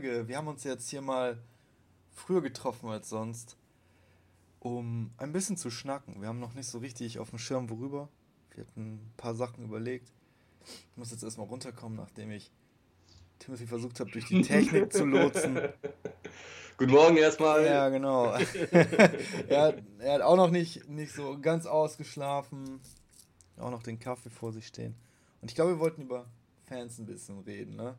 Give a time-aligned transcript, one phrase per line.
[0.00, 0.28] Folge.
[0.28, 1.36] Wir haben uns jetzt hier mal
[2.14, 3.58] früher getroffen als sonst,
[4.58, 6.22] um ein bisschen zu schnacken.
[6.22, 8.08] Wir haben noch nicht so richtig auf dem Schirm, worüber.
[8.54, 10.10] Wir hatten ein paar Sachen überlegt.
[10.62, 12.50] Ich muss jetzt erstmal runterkommen, nachdem ich
[13.40, 15.58] Timothy versucht habe, durch die Technik zu lotsen.
[16.78, 17.66] Guten Morgen erstmal.
[17.66, 18.24] Ja, genau.
[19.48, 22.80] er, hat, er hat auch noch nicht, nicht so ganz ausgeschlafen.
[23.58, 24.94] Auch noch den Kaffee vor sich stehen.
[25.42, 26.24] Und ich glaube, wir wollten über
[26.64, 27.98] Fans ein bisschen reden, ne?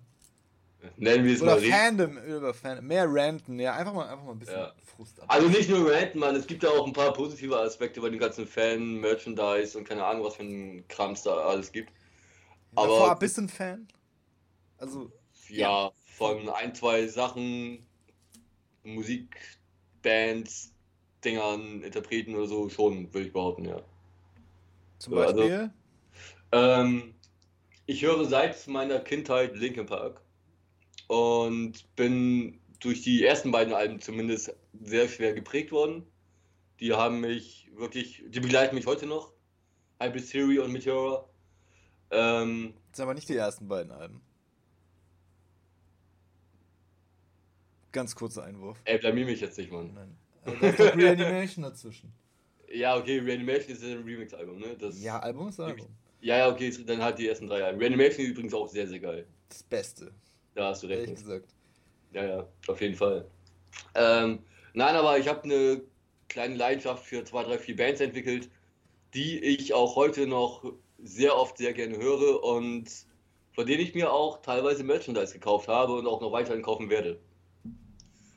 [0.98, 2.88] Nennen wir es Oder mal Fandom, über Fandom.
[2.88, 4.73] Mehr ranten, ja, einfach mal, einfach mal ein bisschen ja.
[4.95, 5.26] Frust ab.
[5.29, 8.20] Also nicht nur ranten, man, es gibt ja auch ein paar positive Aspekte bei den
[8.20, 11.91] ganzen Fan, Merchandise und keine Ahnung, was für ein Kram es da alles gibt.
[12.76, 13.88] Aber vorab bist du ein Fan?
[14.77, 15.12] Also.
[15.49, 17.85] Ja, ja, von ein, zwei Sachen,
[18.84, 20.71] Musikbands,
[21.23, 23.82] Dingern, Interpreten oder so, schon, würde ich behaupten, ja.
[24.98, 25.71] Zum also, Beispiel?
[26.51, 27.13] Also, ähm,
[27.85, 30.21] ich höre seit meiner Kindheit Linkin Park
[31.12, 36.04] und bin durch die ersten beiden Alben zumindest sehr schwer geprägt worden.
[36.79, 39.34] Die haben mich wirklich, die begleiten mich heute noch.
[39.99, 41.27] Hybrid Theory und Meteora.
[42.12, 44.21] Ähm, das sind aber nicht die ersten beiden Alben.
[47.91, 48.79] Ganz kurzer Einwurf.
[48.85, 49.93] Ey, blamier mich jetzt nicht, Mann.
[49.93, 50.15] Nein.
[50.45, 52.13] Also, da ist doch Reanimation dazwischen.
[52.73, 54.77] Ja, okay, Reanimation ist ein Remix-Album, ne?
[54.79, 55.87] Das ja, Album ist Album.
[56.21, 57.79] Ja, ja, okay, dann halt die ersten drei Alben.
[57.79, 59.27] Reanimation ist übrigens auch sehr, sehr geil.
[59.49, 60.13] Das Beste.
[60.55, 61.02] Da hast du recht.
[61.02, 61.49] Ehrlich gesagt.
[62.13, 63.26] Ja, ja, auf jeden Fall.
[63.96, 64.40] Ähm,
[64.74, 65.81] nein, aber ich habe eine
[66.28, 68.50] kleine Leidenschaft für zwei, drei, vier Bands entwickelt,
[69.13, 70.63] die ich auch heute noch
[71.03, 72.90] sehr oft sehr gerne höre und
[73.53, 77.19] von denen ich mir auch teilweise Merchandise gekauft habe und auch noch weiterhin kaufen werde.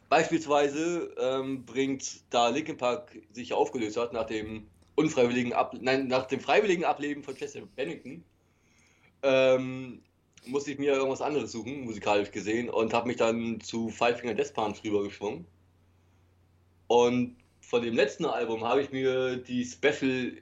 [0.08, 4.66] Beispielsweise ähm, bringt, da Linkin Park sich aufgelöst hat nach dem
[4.96, 8.24] unfreiwilligen Ab nein, nach dem freiwilligen Ableben von Chester Bennington,
[9.22, 10.02] ähm,
[10.46, 14.34] musste ich mir irgendwas anderes suchen, musikalisch gesehen, und habe mich dann zu Five Finger
[14.34, 15.46] Death Punch rübergeschwungen.
[16.86, 20.32] Und von dem letzten Album habe ich mir die Special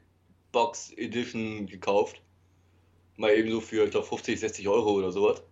[0.51, 2.21] Box Edition gekauft.
[3.17, 5.43] Mal eben so für, ich glaube, 50, 60 Euro oder sowas.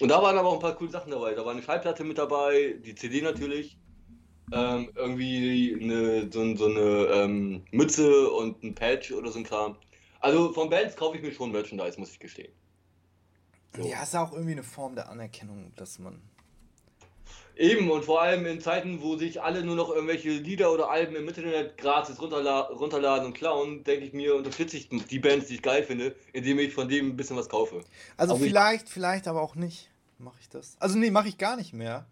[0.00, 1.34] Und da waren aber auch ein paar coole Sachen dabei.
[1.34, 3.78] Da war eine Schallplatte mit dabei, die CD natürlich.
[4.52, 9.76] Ähm, irgendwie eine, so, so eine ähm, Mütze und ein Patch oder so ein Kram.
[10.20, 12.52] Also von Bands kaufe ich mir schon Merchandise, muss ich gestehen.
[13.76, 13.86] So.
[13.86, 16.20] Ja, ist auch irgendwie eine Form der Anerkennung, dass man.
[17.56, 21.16] Eben, und vor allem in Zeiten, wo sich alle nur noch irgendwelche Lieder oder Alben
[21.16, 25.54] im Internet gratis runterla runterladen und klauen, denke ich mir, unterstütze ich die Bands, die
[25.54, 27.82] ich geil finde, indem ich von dem ein bisschen was kaufe.
[28.18, 30.76] Also aber vielleicht, vielleicht aber auch nicht, mache ich das.
[30.80, 32.06] Also nee, mache ich gar nicht mehr.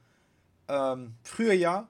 [0.68, 1.88] Ähm, früher ja.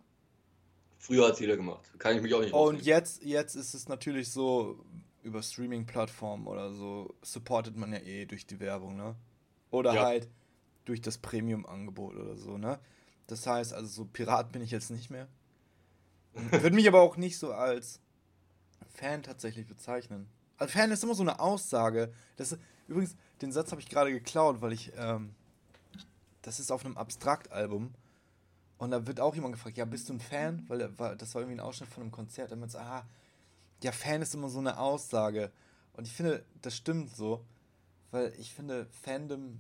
[0.99, 1.93] Früher hat es jeder gemacht.
[1.99, 4.85] Kann ich mich auch nicht Und jetzt, jetzt ist es natürlich so,
[5.25, 9.17] über Streaming-Plattformen oder so, supportet man ja eh durch die Werbung, ne?
[9.75, 10.05] Oder ja.
[10.05, 10.29] halt
[10.85, 12.79] durch das Premium-Angebot oder so, ne?
[13.27, 15.27] Das heißt, also so Pirat bin ich jetzt nicht mehr.
[16.35, 17.99] Würde mich aber auch nicht so als
[18.89, 20.29] Fan tatsächlich bezeichnen.
[20.59, 22.13] Also Fan ist immer so eine Aussage.
[22.37, 25.35] Das, übrigens, den Satz habe ich gerade geklaut, weil ich, ähm,
[26.43, 27.93] das ist auf einem Abstrakt-Album.
[28.79, 30.65] Und da wird auch jemand gefragt, ja, bist du ein Fan?
[30.69, 32.53] Weil das war irgendwie ein Ausschnitt von einem Konzert.
[32.53, 33.05] Da meint ah,
[33.83, 35.51] ja, Fan ist immer so eine Aussage.
[35.95, 37.45] Und ich finde, das stimmt so.
[38.15, 39.59] Weil ich finde, Fandom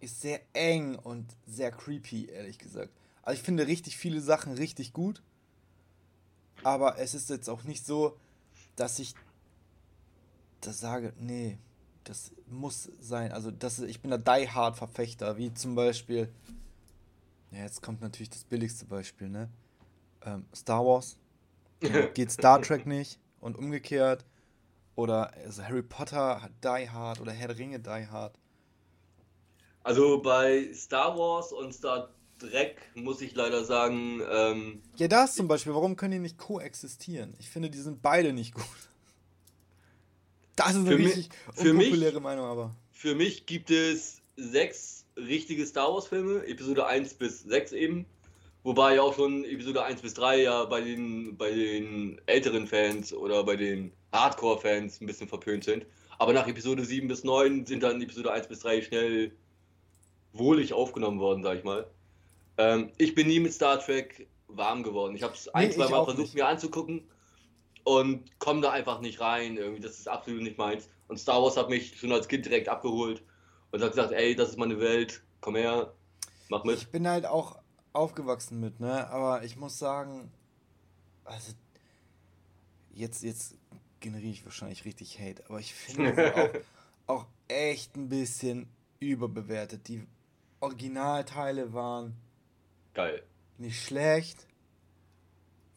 [0.00, 2.90] ist sehr eng und sehr creepy, ehrlich gesagt.
[3.20, 5.22] Also ich finde richtig viele Sachen richtig gut,
[6.62, 8.16] aber es ist jetzt auch nicht so,
[8.74, 9.14] dass ich
[10.62, 11.58] das sage, nee,
[12.04, 13.32] das muss sein.
[13.32, 16.32] Also das, ich bin der Die Hard Verfechter, wie zum Beispiel,
[17.50, 19.50] ja, jetzt kommt natürlich das billigste Beispiel, ne?
[20.22, 21.18] Ähm, Star Wars
[22.14, 24.24] geht Star Trek nicht und umgekehrt.
[24.94, 28.34] Oder also Harry Potter Die Hard oder Herr der Ringe Die Hard.
[29.82, 34.20] Also bei Star Wars und Star Trek muss ich leider sagen.
[34.30, 35.74] Ähm, ja, das zum Beispiel.
[35.74, 37.34] Warum können die nicht koexistieren?
[37.38, 38.64] Ich finde, die sind beide nicht gut.
[40.56, 42.76] Das ist eine richtig mich, unpopuläre mich, Meinung, aber.
[42.90, 48.06] Für mich gibt es sechs richtige Star Wars-Filme, Episode 1 bis 6 eben.
[48.64, 53.12] Wobei ja auch schon Episode 1 bis 3 ja bei den, bei den älteren Fans
[53.12, 55.84] oder bei den Hardcore-Fans ein bisschen verpönt sind.
[56.18, 59.32] Aber nach Episode 7 bis 9 sind dann Episode 1 bis 3 schnell
[60.32, 61.86] wohlig aufgenommen worden, sag ich mal.
[62.58, 65.16] Ähm, ich bin nie mit Star Trek warm geworden.
[65.16, 66.34] Ich habe es ein, nee, zwei Mal versucht, nicht.
[66.34, 67.02] mir anzugucken
[67.84, 69.56] und komme da einfach nicht rein.
[69.56, 70.88] Irgendwie, das ist absolut nicht meins.
[71.08, 73.22] Und Star Wars hat mich schon als Kind direkt abgeholt
[73.72, 75.92] und hat gesagt, ey, das ist meine Welt, komm her,
[76.48, 76.78] mach mit.
[76.78, 77.56] Ich bin halt auch
[77.92, 79.08] aufgewachsen mit, ne?
[79.10, 80.30] Aber ich muss sagen,
[81.24, 81.52] also
[82.94, 83.56] jetzt, jetzt
[84.00, 86.34] generiere ich wahrscheinlich richtig Hate, aber ich finde
[87.06, 88.68] auch, auch echt ein bisschen
[89.00, 89.88] überbewertet.
[89.88, 90.06] Die
[90.60, 92.16] Originalteile waren
[92.94, 93.22] geil.
[93.58, 94.46] Nicht schlecht,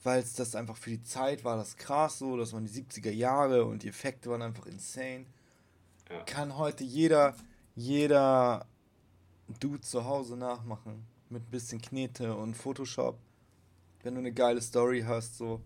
[0.04, 3.12] weil es das einfach für die Zeit war, das krass so, das waren die 70er
[3.12, 5.26] Jahre und die Effekte waren einfach insane.
[6.10, 6.24] Ja.
[6.24, 7.36] Kann heute jeder,
[7.76, 8.68] jeder
[9.60, 11.06] Dude zu Hause nachmachen.
[11.30, 13.18] Mit ein bisschen Knete und Photoshop.
[14.04, 15.62] Wenn du eine geile Story hast, so.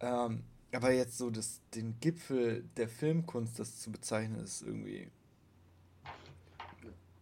[0.00, 5.10] Ähm, aber jetzt so das, den Gipfel der Filmkunst, das zu bezeichnen, ist irgendwie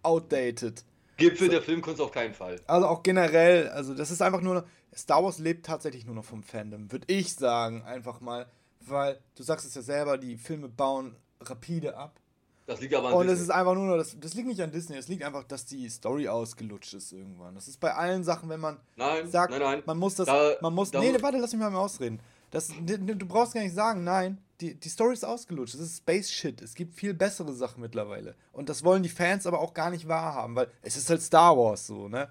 [0.03, 0.85] outdated.
[1.17, 1.53] Gipfel so.
[1.53, 2.61] der Filmkunst auf keinen Fall.
[2.67, 6.43] Also auch generell, also das ist einfach nur, Star Wars lebt tatsächlich nur noch vom
[6.43, 8.47] Fandom, würde ich sagen, einfach mal,
[8.81, 12.21] weil du sagst es ja selber, die Filme bauen rapide ab.
[12.67, 14.97] Das liegt aber an Und es ist einfach nur, das, das liegt nicht an Disney,
[14.97, 17.55] es liegt einfach, dass die Story ausgelutscht ist irgendwann.
[17.55, 19.83] Das ist bei allen Sachen, wenn man nein, sagt, nein, nein.
[19.87, 22.21] man muss das, da, man muss, da, nee, warte, lass mich mal ausreden.
[22.51, 25.75] Das, du brauchst gar nicht sagen, nein, die, die Story ist ausgelutscht.
[25.75, 26.63] Es ist Space Shit.
[26.63, 28.35] Es gibt viel bessere Sachen mittlerweile.
[28.53, 31.57] Und das wollen die Fans aber auch gar nicht wahrhaben, weil es ist halt Star
[31.57, 32.31] Wars so, ne?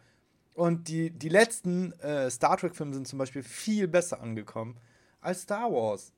[0.55, 4.77] Und die, die letzten äh, Star Trek-Filme sind zum Beispiel viel besser angekommen
[5.19, 6.13] als Star Wars.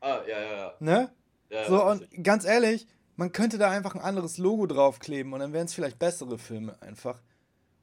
[0.00, 0.74] Ah, ja, ja, ja.
[0.78, 1.10] Ne?
[1.52, 2.22] Ja, so, und ich.
[2.22, 5.98] ganz ehrlich, man könnte da einfach ein anderes Logo draufkleben und dann wären es vielleicht
[5.98, 7.20] bessere Filme einfach.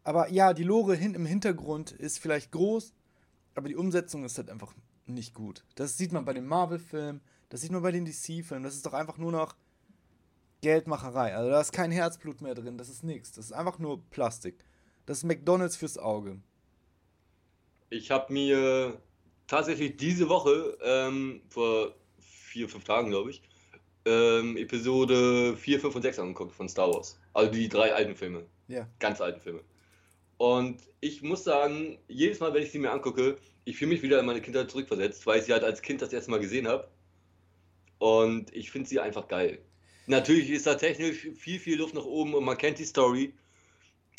[0.04, 2.94] Aber ja, die Lore hin im Hintergrund ist vielleicht groß,
[3.54, 4.74] aber die Umsetzung ist halt einfach
[5.06, 5.63] nicht gut.
[5.75, 8.63] Das sieht man bei den Marvel-Filmen, das sieht man bei den DC-Filmen.
[8.63, 9.56] Das ist doch einfach nur noch
[10.62, 11.36] Geldmacherei.
[11.36, 13.31] Also da ist kein Herzblut mehr drin, das ist nichts.
[13.33, 14.66] Das ist einfach nur Plastik.
[15.06, 16.39] Das ist McDonalds fürs Auge.
[17.92, 19.00] Ich habe mir
[19.48, 23.42] tatsächlich diese Woche, ähm, vor vier, fünf Tagen, glaube ich,
[24.09, 27.19] ähm, Episode 4, 5 und 6 angeguckt von Star Wars.
[27.33, 28.45] Also die drei alten Filme.
[28.67, 28.88] Ja.
[29.00, 29.61] Ganz alten Filme.
[30.38, 34.19] Und ich muss sagen, jedes Mal, wenn ich sie mir angucke, ich fühle mich wieder
[34.19, 36.88] in meine Kindheit zurückversetzt, weil ich sie halt als Kind das erste Mal gesehen habe.
[38.00, 39.59] Und ich finde sie einfach geil.
[40.07, 43.33] Natürlich ist da technisch viel, viel Luft nach oben und man kennt die Story.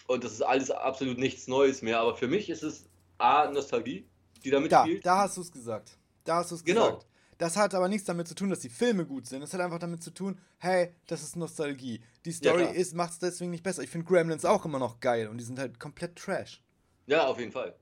[0.06, 2.00] Und das ist alles absolut nichts Neues mehr.
[2.00, 2.88] Aber für mich ist es
[3.19, 4.06] A, Nostalgie,
[4.44, 5.04] die damit da, spielt.
[5.04, 5.98] Da hast du es gesagt.
[6.25, 6.87] Da hast du es genau.
[6.87, 7.06] gesagt.
[7.40, 9.40] Das hat aber nichts damit zu tun, dass die Filme gut sind.
[9.40, 12.02] Das hat einfach damit zu tun, hey, das ist Nostalgie.
[12.26, 13.82] Die Story ja, macht es deswegen nicht besser.
[13.82, 16.62] Ich finde Gremlins auch immer noch geil und die sind halt komplett trash.
[17.06, 17.75] Ja, auf jeden Fall.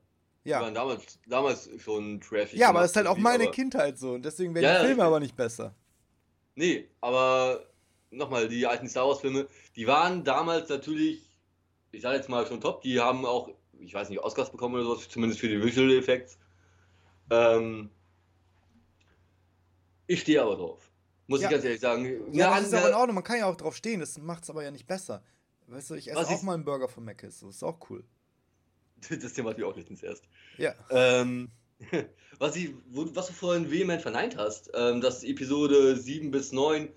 [0.45, 0.61] Ja.
[0.61, 2.57] Die waren damals, damals schon trashig.
[2.57, 3.51] Ja, aber das ist halt auch meine.
[3.51, 5.75] Kindheit so und deswegen werden ja, die Filme ja, aber nicht besser.
[6.55, 7.67] Nee, aber
[8.13, 11.37] nochmal, die alten Star Wars Filme, die waren damals natürlich,
[11.91, 13.51] ich sage jetzt mal schon top, die haben auch,
[13.81, 16.39] ich weiß nicht, Oscars bekommen oder so, zumindest für die Visual Effects.
[17.31, 17.91] Ähm,
[20.09, 20.91] ich stehe aber drauf.
[21.29, 21.47] Muss ja.
[21.47, 22.33] ich ganz ehrlich sagen.
[22.33, 24.51] Ja, das ist aber in Ordnung, man kann ja auch drauf stehen, das macht es
[24.51, 25.23] aber ja nicht besser.
[25.69, 26.43] Weißt du, ich esse auch ich...
[26.43, 28.03] mal einen Burger von Mc's, so ist auch cool.
[29.11, 30.25] Das Thema hatte ich auch letztens erst.
[30.57, 30.75] Ja.
[30.91, 31.51] Ähm,
[32.39, 36.89] was, ich, was du vorhin vehement verneint hast, ähm, dass Episode 7 bis 9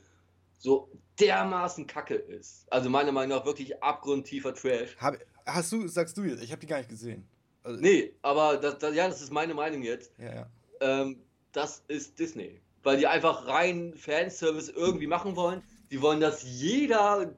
[0.57, 2.65] so dermaßen kacke ist.
[2.71, 4.95] Also meiner Meinung nach wirklich abgrundtiefer Trash.
[4.97, 7.27] Hab, hast du, sagst du jetzt, ich habe die gar nicht gesehen.
[7.63, 10.11] Also, nee, aber das, das, ja, das ist meine Meinung jetzt.
[10.17, 10.49] Ja, ja.
[10.79, 12.59] Ähm, das ist Disney.
[12.83, 15.61] Weil die einfach rein Fanservice irgendwie machen wollen.
[15.91, 17.33] Die wollen, dass jeder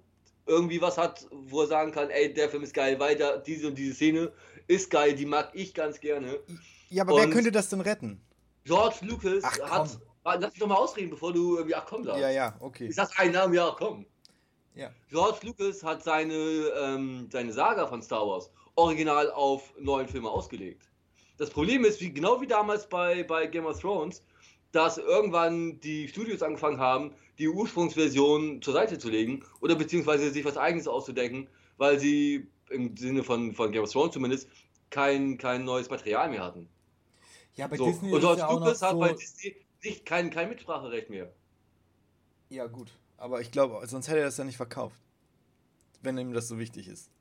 [0.45, 3.77] irgendwie was hat, wo er sagen kann, ey, der Film ist geil, weiter, diese und
[3.77, 4.31] diese Szene
[4.67, 6.39] ist geil, die mag ich ganz gerne.
[6.89, 8.21] Ja, aber und wer könnte das denn retten?
[8.65, 9.99] George Lucas ach, hat.
[10.25, 12.21] Lass mich doch mal ausreden, bevor du irgendwie, ach komm, sagst.
[12.21, 12.87] Ja, ja, okay.
[12.87, 14.05] Ich sag einen Namen, ja, komm.
[14.75, 14.89] Ja.
[15.09, 20.89] George Lucas hat seine, ähm, seine Saga von Star Wars original auf neuen Filme ausgelegt.
[21.37, 24.23] Das Problem ist, wie, genau wie damals bei, bei Game of Thrones,
[24.73, 30.43] dass irgendwann die Studios angefangen haben, die Ursprungsversion zur Seite zu legen oder beziehungsweise sich
[30.43, 34.49] was eigenes auszudenken, weil sie im Sinne von, von Game of Thrones zumindest
[34.89, 36.67] kein, kein neues Material mehr hatten.
[37.55, 37.85] Ja, bei so.
[37.85, 41.31] Disney Und George ja Lucas hat so bei Disney nicht kein, kein Mitspracherecht mehr.
[42.49, 42.91] Ja, gut.
[43.17, 44.97] Aber ich glaube, sonst hätte er das ja nicht verkauft.
[46.01, 47.11] Wenn ihm das so wichtig ist.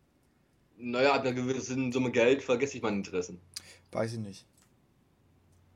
[0.78, 3.40] Naja, ab einer gewissen Summe Geld vergesse ich meine Interessen.
[3.92, 4.46] Weiß ich nicht.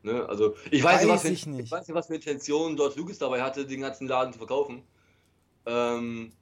[0.06, 0.24] Ne?
[0.28, 2.96] Also, ich weiß, weiß, nicht, was für, ich, ich weiß nicht, was für Intentionen dort
[2.96, 4.84] Lucas dabei hatte, den ganzen Laden zu verkaufen.
[5.66, 6.32] Ähm,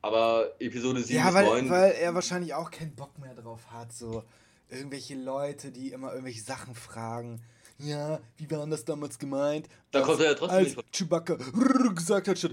[0.00, 1.70] aber Episode 7 ja, weil, 9...
[1.70, 4.24] weil er wahrscheinlich auch keinen Bock mehr drauf hat, so
[4.70, 7.42] irgendwelche Leute, die immer irgendwelche Sachen fragen.
[7.76, 9.68] Ja, wie war das damals gemeint?
[9.90, 10.92] Da als, konnte er trotzdem als nicht...
[10.92, 11.36] Chewbacca
[11.94, 12.52] gesagt hat statt...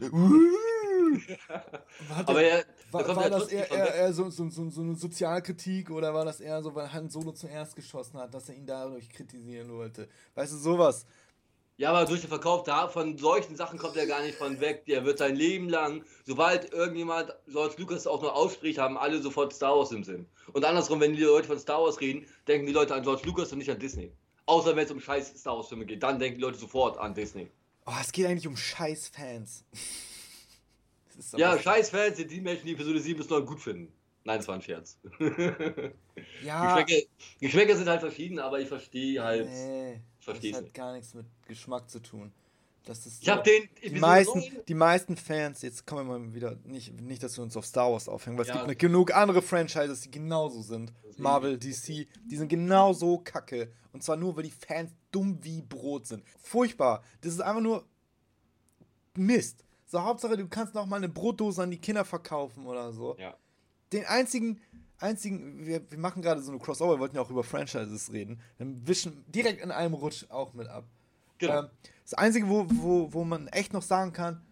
[2.25, 5.89] aber er, war, war ja das eher, eher, eher so, so, so, so, eine Sozialkritik
[5.89, 9.09] oder war das eher so, weil Han Solo zuerst geschossen hat, dass er ihn dadurch
[9.09, 10.07] kritisieren wollte?
[10.35, 11.05] Weißt du, sowas.
[11.79, 14.85] Ja, aber durch den Verkauf da, von solchen Sachen kommt er gar nicht von weg.
[14.85, 19.53] Der wird sein Leben lang, sobald irgendjemand George Lucas auch nur ausspricht, haben alle sofort
[19.53, 20.27] Star Wars im Sinn.
[20.51, 23.53] Und andersrum, wenn die Leute von Star Wars reden, denken die Leute an George Lucas
[23.53, 24.11] und nicht an Disney.
[24.45, 27.13] Außer wenn es um scheiß Star Wars Filme geht, dann denken die Leute sofort an
[27.13, 27.49] Disney.
[27.85, 29.63] Oh, es geht eigentlich um scheiß Fans.
[31.37, 33.93] Ja, scheiß Fans sind die Menschen, die Episode 7 bis 9 gut finden.
[34.23, 34.97] Nein, es war ein Scherz.
[36.43, 36.75] ja.
[36.75, 37.07] Geschmäcker,
[37.39, 39.47] Geschmäcker, sind halt verschieden, aber ich verstehe halt.
[39.47, 42.31] Nee, verstehe das hat gar nichts mit Geschmack zu tun.
[42.85, 46.57] Das ist ich habe den die meisten, die meisten Fans, jetzt kommen wir mal wieder,
[46.63, 48.61] nicht, nicht, dass wir uns auf Star Wars aufhängen, weil ja.
[48.61, 50.93] es gibt genug andere Franchises, die genauso sind.
[51.17, 53.71] Marvel, DC, die sind genauso kacke.
[53.91, 56.23] Und zwar nur, weil die Fans dumm wie Brot sind.
[56.41, 57.03] Furchtbar.
[57.21, 57.85] Das ist einfach nur
[59.15, 59.65] Mist.
[59.89, 63.17] So, Hauptsache, du kannst noch mal eine Brotdose an die Kinder verkaufen oder so.
[63.17, 63.35] Ja.
[63.91, 64.61] Den einzigen,
[64.99, 68.39] einzigen, wir, wir machen gerade so eine Crossover, wir wollten ja auch über Franchises reden.
[68.59, 70.85] Dann wischen direkt in einem Rutsch auch mit ab.
[71.39, 71.61] Genau.
[71.61, 71.69] Ähm,
[72.03, 74.45] das Einzige, wo, wo, wo man echt noch sagen kann,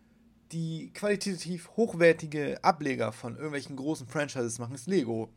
[0.52, 5.32] die qualitativ hochwertige Ableger von irgendwelchen großen Franchises machen, ist Lego.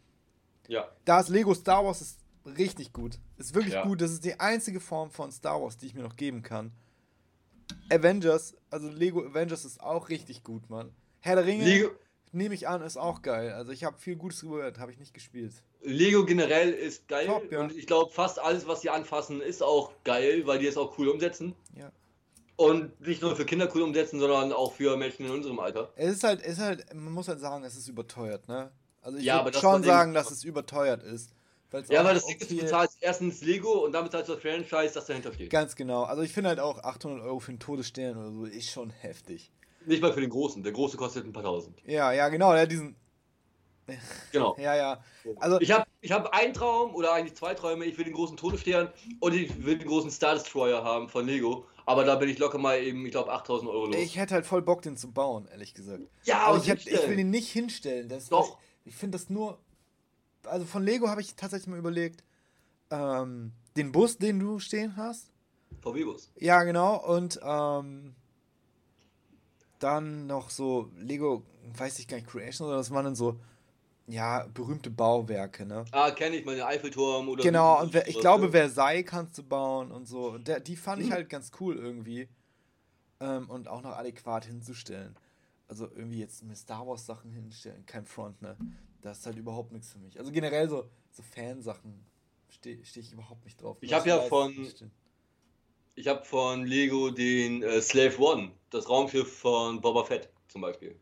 [0.67, 0.89] Ja.
[1.05, 3.19] Da ist Lego Star Wars ist richtig gut.
[3.37, 3.83] Ist wirklich ja.
[3.83, 4.01] gut.
[4.01, 6.73] Das ist die einzige Form von Star Wars, die ich mir noch geben kann.
[7.91, 10.93] Avengers, also Lego Avengers ist auch richtig gut, Mann.
[11.21, 11.91] Herr der Ringe,
[12.33, 13.53] nehme ich an, ist auch geil.
[13.53, 15.55] Also ich habe viel Gutes gehört, habe ich nicht gespielt.
[15.83, 17.61] Lego generell ist geil Top, ja.
[17.61, 20.99] und ich glaube fast alles, was sie anfassen, ist auch geil, weil die es auch
[20.99, 21.55] cool umsetzen.
[21.77, 21.91] Ja.
[22.57, 25.91] Und nicht nur für Kinder cool umsetzen, sondern auch für Menschen in unserem Alter.
[25.97, 28.71] Es ist halt, ist halt, man muss halt sagen, es ist überteuert, ne?
[29.01, 31.33] Also ich ja, würde schon sagen, dass es überteuert ist.
[31.89, 34.95] Ja, weil das Ding ist, du bezahlst erstens Lego und dann bezahlst du das Franchise,
[34.95, 35.51] das dahinter steht.
[35.51, 36.03] Ganz genau.
[36.03, 39.53] Also ich finde halt auch 800 Euro für einen Todesstern oder so ist schon heftig.
[39.87, 40.63] Nicht mal für den großen.
[40.63, 41.81] Der große kostet ein paar tausend.
[41.87, 42.53] Ja, ja, genau.
[42.53, 42.97] Der diesen.
[44.33, 44.57] Genau.
[44.59, 45.05] ja, ja.
[45.37, 47.85] Also ich habe ich hab einen Traum oder eigentlich zwei Träume.
[47.85, 51.67] Ich will den großen Todesstern und ich will den großen Star Destroyer haben von Lego.
[51.87, 53.97] Aber da bin ich locker mal eben, ich glaube, 8000 Euro los.
[53.97, 56.03] Ich hätte halt voll Bock, den zu bauen, ehrlich gesagt.
[56.25, 58.09] Ja, aber ich, hätt, ich will den nicht hinstellen.
[58.09, 58.59] Das Doch.
[58.85, 59.59] Ich, ich finde das nur.
[60.45, 62.25] Also von Lego habe ich tatsächlich mal überlegt,
[62.91, 65.31] ähm, den Bus, den du stehen hast.
[65.83, 66.33] VW-Bus.
[66.37, 66.97] Ja, genau.
[66.97, 68.15] Und ähm,
[69.79, 71.45] dann noch so Lego,
[71.77, 73.41] weiß ich gar nicht, Creation oder das waren dann so,
[74.07, 75.85] ja, berühmte Bauwerke, ne?
[75.93, 77.43] Ah, kenne ich, meine Eiffelturm oder.
[77.43, 80.31] Genau, und wer, ich glaube, Versailles kannst du bauen und so.
[80.31, 82.29] Und der, die fand ich halt ganz cool irgendwie.
[83.21, 85.17] Ähm, und auch noch adäquat hinzustellen.
[85.69, 88.57] Also irgendwie jetzt mit Star Wars Sachen hinstellen, kein Front, ne?
[89.03, 90.19] Das ist halt überhaupt nichts für mich.
[90.19, 92.05] Also generell so, so Fansachen
[92.49, 93.77] stehe steh ich überhaupt nicht drauf.
[93.81, 94.55] Ich habe ja von.
[95.97, 100.99] Ich habe von Lego den äh, Slave One, das Raumschiff von Boba Fett zum Beispiel.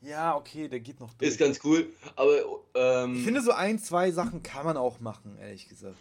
[0.00, 1.30] Ja, okay, der geht noch durch.
[1.30, 2.62] Ist ganz cool, aber.
[2.74, 5.96] Ähm, ich finde, so ein, zwei Sachen kann man auch machen, ehrlich gesagt.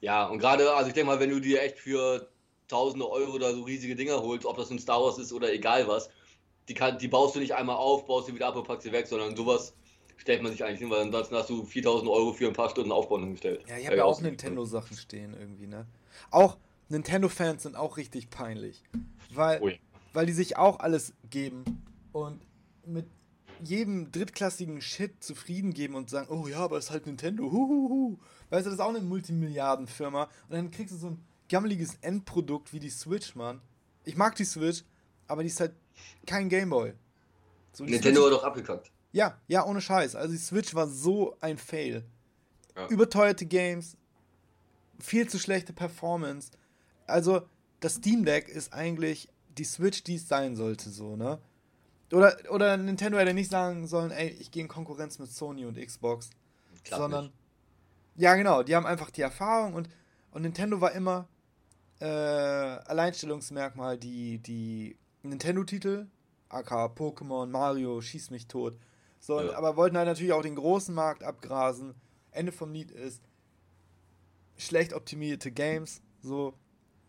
[0.00, 2.28] Ja, und gerade, also ich denke mal, wenn du dir echt für
[2.66, 5.86] tausende Euro oder so riesige Dinger holst, ob das ein Star Wars ist oder egal
[5.86, 6.10] was,
[6.68, 8.92] die, kann, die baust du nicht einmal auf, baust sie wieder ab und packst sie
[8.92, 9.74] weg, sondern sowas
[10.16, 12.92] stellt man sich eigentlich hin, weil ansonsten hast du 4000 Euro für ein paar Stunden
[12.92, 13.64] Aufbauen hingestellt.
[13.68, 15.86] Ja, ich habe ja auch Nintendo-Sachen stehen irgendwie, ne?
[16.30, 16.56] Auch
[16.88, 18.82] Nintendo-Fans sind auch richtig peinlich.
[19.32, 19.78] Weil,
[20.12, 21.64] weil die sich auch alles geben
[22.12, 22.40] und
[22.84, 23.06] mit
[23.62, 27.44] jedem drittklassigen Shit zufrieden geben und sagen, oh ja, aber es ist halt Nintendo.
[27.44, 28.18] Huhuhu.
[28.50, 30.24] Weißt du, das ist auch eine Multimilliardenfirma.
[30.24, 33.60] Und dann kriegst du so ein gammeliges Endprodukt wie die Switch, Mann.
[34.04, 34.84] Ich mag die Switch,
[35.26, 35.72] aber die ist halt
[36.26, 36.92] kein Gameboy.
[37.72, 38.90] So, Nintendo Switch, hat doch abgekackt.
[39.16, 40.14] Ja, ja, ohne Scheiß.
[40.14, 42.04] Also die Switch war so ein Fail.
[42.76, 42.86] Ja.
[42.88, 43.96] Überteuerte Games,
[45.00, 46.50] viel zu schlechte Performance.
[47.06, 47.48] Also
[47.80, 51.38] das Steam Deck ist eigentlich die Switch, die es sein sollte, so, ne?
[52.12, 55.78] Oder, oder Nintendo hätte nicht sagen sollen, ey, ich gehe in Konkurrenz mit Sony und
[55.78, 56.28] Xbox.
[56.84, 57.24] Klappt sondern.
[57.24, 57.34] Nicht.
[58.16, 59.88] Ja, genau, die haben einfach die Erfahrung und,
[60.30, 61.26] und Nintendo war immer
[62.00, 66.06] äh, Alleinstellungsmerkmal die, die Nintendo-Titel,
[66.50, 68.76] aka Pokémon, Mario, Schieß mich tot.
[69.26, 69.54] So, ja.
[69.54, 71.94] aber wollten halt natürlich auch den großen Markt abgrasen.
[72.30, 73.22] Ende vom Lied ist
[74.56, 76.54] schlecht optimierte Games, so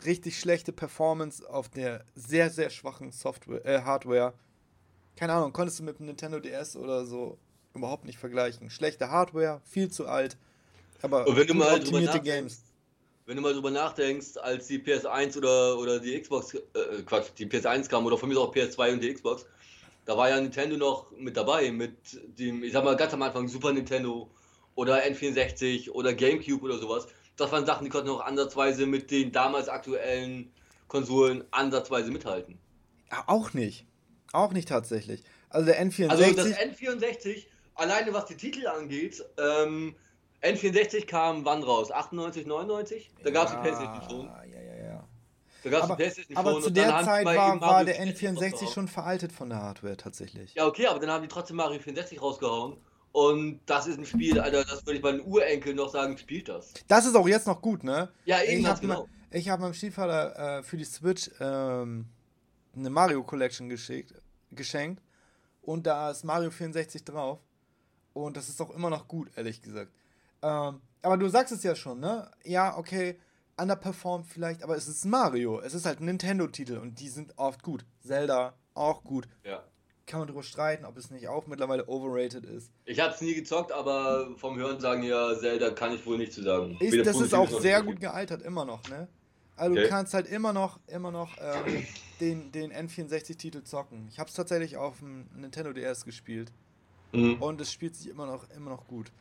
[0.06, 4.34] richtig schlechte Performance auf der sehr, sehr schwachen Software, äh, Hardware
[5.18, 7.38] keine Ahnung, konntest du mit dem Nintendo DS oder so
[7.74, 8.70] überhaupt nicht vergleichen.
[8.70, 10.38] Schlechte Hardware, viel zu alt,
[11.02, 12.62] aber wenn du mal optimierte Games.
[13.26, 16.62] Wenn du mal drüber nachdenkst, als die PS1 oder, oder die Xbox, äh,
[17.06, 19.46] Quatsch, die PS1 kam oder von mir auch PS2 und die Xbox,
[20.08, 21.98] da war ja Nintendo noch mit dabei, mit
[22.40, 24.32] dem, ich sag mal ganz am Anfang Super Nintendo
[24.74, 27.08] oder N64 oder Gamecube oder sowas.
[27.36, 30.54] Das waren Sachen, die konnten auch ansatzweise mit den damals aktuellen
[30.88, 32.58] Konsolen ansatzweise mithalten.
[33.12, 33.86] Ja, auch nicht.
[34.32, 35.24] Auch nicht tatsächlich.
[35.50, 36.10] Also der N64.
[36.10, 37.44] Also das N64,
[37.76, 39.94] alleine was die Titel angeht, ähm,
[40.42, 41.92] N64 kam wann raus?
[41.92, 43.12] 98, 99?
[43.26, 44.26] Da gab es ja, die PlayStation schon.
[44.28, 44.68] Ja, ja, ja.
[44.78, 45.08] Da gab es die PlayStation
[45.74, 45.98] aber.
[46.36, 50.54] Aber zu der Zeit war, war der N64 schon veraltet von der Hardware tatsächlich.
[50.54, 52.78] Ja, okay, aber dann haben die trotzdem Mario 64 rausgehauen.
[53.12, 56.74] Und das ist ein Spiel, Alter, das würde ich meinen Urenkel noch sagen, spielt das.
[56.88, 58.10] Das ist auch jetzt noch gut, ne?
[58.26, 59.08] Ja, eben, ich habe genau.
[59.34, 62.06] hab meinem Stiefvater äh, für die Switch ähm,
[62.76, 64.14] eine Mario Collection geschickt,
[64.52, 65.02] geschenkt
[65.64, 67.40] und da ist Mario 64 drauf.
[68.14, 69.92] Und das ist auch immer noch gut, ehrlich gesagt.
[70.42, 72.30] Ähm, aber du sagst es ja schon, ne?
[72.44, 73.20] Ja, okay,
[73.58, 75.60] underperformed vielleicht, aber es ist Mario.
[75.60, 77.86] Es ist halt ein Nintendo-Titel und die sind oft gut.
[78.02, 79.28] Zelda auch gut.
[79.44, 79.64] Ja.
[80.06, 82.72] Kann man darüber streiten, ob es nicht auch mittlerweile overrated ist.
[82.86, 86.32] Ich habe es nie gezockt, aber vom Hören sagen ja, Zelda kann ich wohl nicht
[86.32, 86.78] zu sagen.
[86.80, 89.08] Ist, das ist auch sehr gut gealtert, immer noch, ne?
[89.58, 89.84] Also okay.
[89.84, 91.86] du kannst halt immer noch, immer noch ähm,
[92.20, 94.08] den, den N64-Titel zocken.
[94.10, 96.52] Ich habe es tatsächlich auf dem Nintendo DS gespielt.
[97.12, 97.42] Mhm.
[97.42, 99.12] Und es spielt sich immer noch, immer noch gut.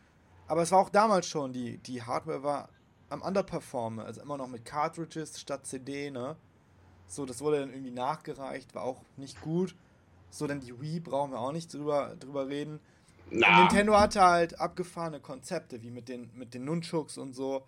[0.46, 2.68] Aber es war auch damals schon, die, die Hardware war
[3.08, 6.36] am Underperformen, also immer noch mit Cartridges statt CD, ne?
[7.08, 9.76] So, das wurde dann irgendwie nachgereicht, war auch nicht gut.
[10.30, 12.80] So, denn die Wii brauchen wir auch nicht drüber, drüber reden.
[13.30, 17.66] Nintendo hatte halt abgefahrene Konzepte, wie mit den, mit den Nunchuks und so.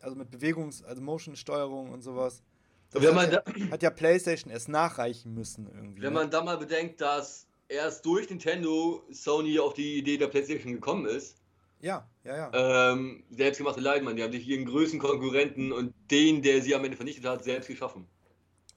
[0.00, 2.42] Also mit Bewegungs-, also Motion-Steuerung und sowas.
[2.90, 6.02] Das hat, ja, hat ja PlayStation erst nachreichen müssen irgendwie.
[6.02, 6.20] Wenn ne?
[6.20, 11.06] man da mal bedenkt, dass erst durch Nintendo Sony auf die Idee der PlayStation gekommen
[11.06, 11.36] ist.
[11.80, 12.92] Ja, ja, ja.
[12.92, 16.96] Ähm, selbstgemachte Leidmann, die haben sich ihren größten Konkurrenten und den, der sie am Ende
[16.96, 18.06] vernichtet hat, selbst geschaffen.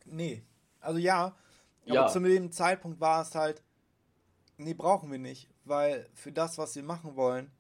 [0.06, 0.44] Nee.
[0.80, 1.36] Also ja,
[1.86, 2.02] ja.
[2.02, 3.62] aber zu dem Zeitpunkt war es halt,
[4.58, 7.52] nee, brauchen wir nicht, weil für das, was wir machen wollen,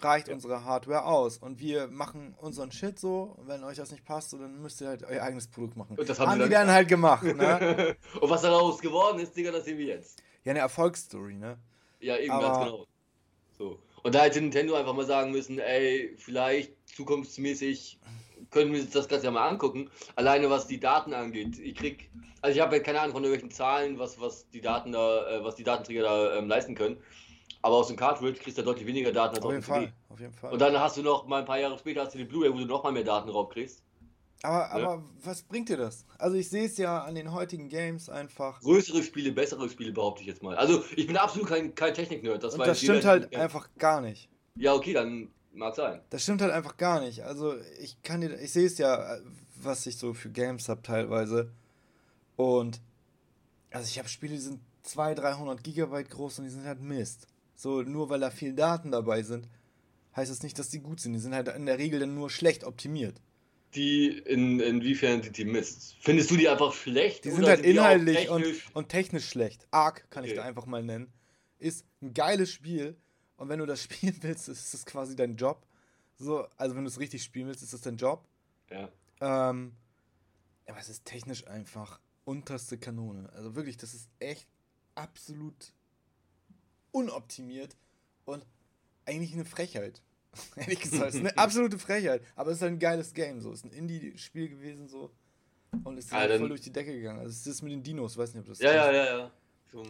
[0.00, 0.34] reicht ja.
[0.34, 1.38] unsere Hardware aus.
[1.38, 3.34] Und wir machen unseren Shit so.
[3.36, 5.96] Und wenn euch das nicht passt, so, dann müsst ihr halt euer eigenes Produkt machen.
[5.98, 7.24] Und das haben, haben die dann, dann halt gemacht.
[7.24, 7.96] Ne?
[8.20, 10.22] und was daraus geworden ist, Digga, das sehen wir jetzt.
[10.44, 11.58] Ja, eine Erfolgsstory, ne?
[12.00, 12.86] Ja, eben Aber ganz genau.
[13.58, 13.78] So.
[14.08, 18.00] Und da hätte Nintendo einfach mal sagen müssen, ey, vielleicht zukunftsmäßig
[18.50, 19.90] können wir uns das Ganze ja mal angucken.
[20.16, 21.58] Alleine was die Daten angeht.
[21.58, 24.92] Ich krieg, also ich habe ja keine Ahnung von irgendwelchen Zahlen, was, was die Daten
[24.92, 26.96] da, äh, was die Datenträger da ähm, leisten können.
[27.60, 30.32] Aber aus dem Cartridge kriegst du deutlich weniger Daten als auf jeden Fall, auf jeden
[30.32, 30.54] Fall.
[30.54, 32.56] Und dann hast du noch mal ein paar Jahre später hast du die Blu-ray, wo
[32.56, 33.84] du noch mal mehr Datenraub kriegst.
[34.42, 36.04] Aber, aber was bringt dir das?
[36.16, 38.60] Also ich sehe es ja an den heutigen Games einfach.
[38.60, 40.56] Größere Spiele, bessere Spiele behaupte ich jetzt mal.
[40.56, 42.42] Also ich bin absolut kein, kein Technik-Nerd.
[42.42, 44.28] Das, das stimmt halt einfach gar nicht.
[44.54, 46.00] Ja, okay, dann mag sein.
[46.10, 47.24] Das stimmt halt einfach gar nicht.
[47.24, 49.18] Also ich kann dir, ich sehe es ja,
[49.56, 51.50] was ich so für Games habe teilweise.
[52.36, 52.80] Und
[53.72, 57.26] also ich habe Spiele, die sind 200, 300 Gigabyte groß und die sind halt Mist.
[57.56, 59.48] So, nur weil da viel Daten dabei sind,
[60.14, 61.12] heißt das nicht, dass die gut sind.
[61.12, 63.20] Die sind halt in der Regel dann nur schlecht optimiert.
[63.74, 65.96] Die, in, inwiefern sind die Mist?
[66.00, 67.24] Findest du die einfach schlecht?
[67.24, 69.66] Die sind halt sind inhaltlich und, und technisch schlecht.
[69.70, 70.32] Ark kann okay.
[70.32, 71.12] ich da einfach mal nennen.
[71.58, 72.96] Ist ein geiles Spiel.
[73.36, 75.66] Und wenn du das spielen willst, ist das quasi dein Job.
[76.16, 78.26] So, also wenn du es richtig spielen willst, ist das dein Job.
[78.70, 78.88] Ja.
[79.20, 79.72] Ähm,
[80.66, 83.30] aber es ist technisch einfach unterste Kanone.
[83.32, 84.48] Also wirklich, das ist echt
[84.94, 85.72] absolut
[86.90, 87.76] unoptimiert
[88.24, 88.44] und
[89.06, 90.02] eigentlich eine Frechheit.
[90.56, 92.22] Ehrlich gesagt, es ist eine absolute Frechheit.
[92.36, 93.40] Aber es ist halt ein geiles Game.
[93.40, 93.52] So.
[93.52, 95.10] Es ist ein Indie-Spiel gewesen so.
[95.84, 97.20] Und es ist halt voll durch die Decke gegangen.
[97.20, 98.58] Also es ist mit den Dinos, weiß nicht, ob das.
[98.58, 99.30] Ja, ja, ja, ja.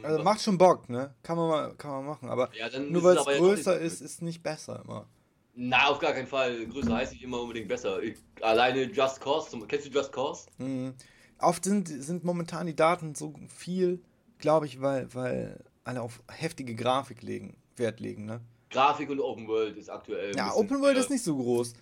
[0.02, 1.14] Also macht schon Bock, ne?
[1.22, 2.28] Kann man mal, kann man machen.
[2.28, 5.08] Aber ja, nur weil es größer ist, ist nicht besser immer.
[5.54, 6.66] Na, auf gar keinen Fall.
[6.66, 8.02] Größer heißt nicht immer unbedingt besser.
[8.02, 10.46] Ich, alleine Just Cause, kennst du Just Cause?
[10.58, 10.94] Mhm.
[11.40, 14.02] Oft sind, sind momentan die Daten so viel,
[14.38, 18.40] glaube ich, weil, weil alle auf heftige Grafik legen, Wert legen, ne?
[18.70, 20.36] Grafik und Open World ist aktuell.
[20.36, 21.74] Ja, Open World ist nicht so groß,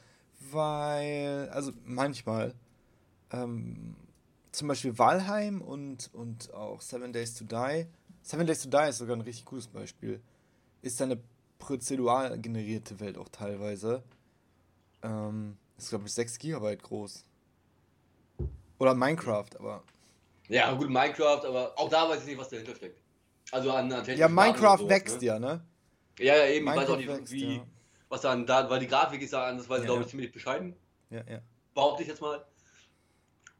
[0.52, 2.54] weil, also manchmal,
[3.32, 3.96] ähm,
[4.52, 7.86] zum Beispiel Valheim und, und auch Seven Days to Die.
[8.22, 10.20] Seven Days to Die ist sogar ein richtig cooles Beispiel.
[10.82, 11.18] Ist eine
[11.58, 14.02] prozedural generierte Welt auch teilweise.
[15.02, 17.24] Ähm, ist, glaube ich, 6 GB groß.
[18.78, 19.82] Oder Minecraft, aber.
[20.48, 23.00] Ja, gut, Minecraft, aber auch da weiß ich nicht, was dahinter steckt.
[23.52, 25.26] Also an, an Ja, Minecraft sowas, wächst ne?
[25.26, 25.60] ja, ne?
[26.18, 27.66] Ja, ja, eben, ich weiß auch nicht, wächst, wie, ja.
[28.08, 30.74] was dann da, weil die Grafik ist ja anders, weil ja, glaube ich, ziemlich bescheiden.
[31.10, 31.40] Ja, ja.
[31.74, 32.44] Behaupte ich jetzt mal.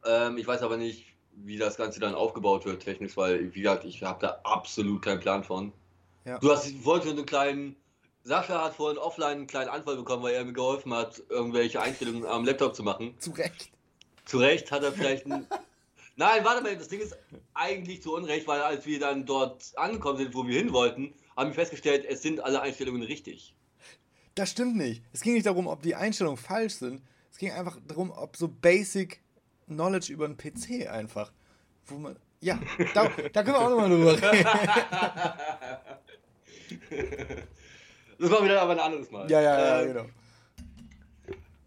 [0.05, 3.85] Ähm, ich weiß aber nicht, wie das Ganze dann aufgebaut wird, technisch, weil, wie gesagt,
[3.85, 5.73] ich habe da absolut keinen Plan von.
[6.25, 6.39] Ja.
[6.39, 7.77] Du hast vorhin schon einen kleinen.
[8.23, 12.27] Sascha hat vorhin offline einen kleinen Anfall bekommen, weil er mir geholfen hat, irgendwelche Einstellungen
[12.27, 13.15] am Laptop zu machen.
[13.21, 13.71] Zu Recht.
[14.25, 15.47] Zu Recht hat er vielleicht einen
[16.17, 17.17] Nein, warte mal, das Ding ist
[17.53, 21.51] eigentlich zu Unrecht, weil als wir dann dort angekommen sind, wo wir hin wollten, haben
[21.51, 23.55] wir festgestellt, es sind alle Einstellungen richtig.
[24.35, 25.03] Das stimmt nicht.
[25.13, 27.03] Es ging nicht darum, ob die Einstellungen falsch sind.
[27.31, 29.21] Es ging einfach darum, ob so Basic
[29.67, 31.33] Knowledge über einen PC einfach.
[31.87, 32.17] Wo man.
[32.41, 32.61] Ja,
[32.95, 34.47] da, da können wir auch nochmal drüber reden.
[38.19, 39.31] Das war wieder aber ein anderes Mal.
[39.31, 40.07] Ja, ja, ja, ähm, genau.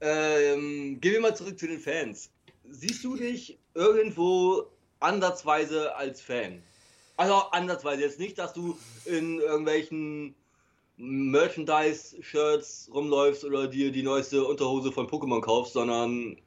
[0.02, 2.32] Ähm, gehen wir mal zurück zu den Fans.
[2.70, 4.66] Siehst du dich irgendwo
[5.00, 6.64] ansatzweise als Fan.
[7.20, 10.36] Also ansatzweise jetzt nicht, dass du in irgendwelchen
[10.96, 16.38] Merchandise-Shirts rumläufst oder dir die neueste Unterhose von Pokémon kaufst, sondern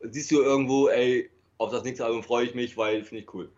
[0.00, 3.52] siehst du irgendwo, ey, auf das nächste Album freue ich mich, weil finde ich cool.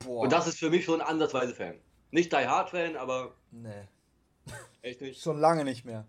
[0.00, 0.24] Boah.
[0.24, 1.76] Und das ist für mich schon ansatzweise Fan.
[2.10, 3.34] Nicht Die Hard Fan, aber.
[3.50, 3.88] Nee.
[4.82, 5.22] Echt nicht?
[5.22, 6.06] Schon lange nicht mehr.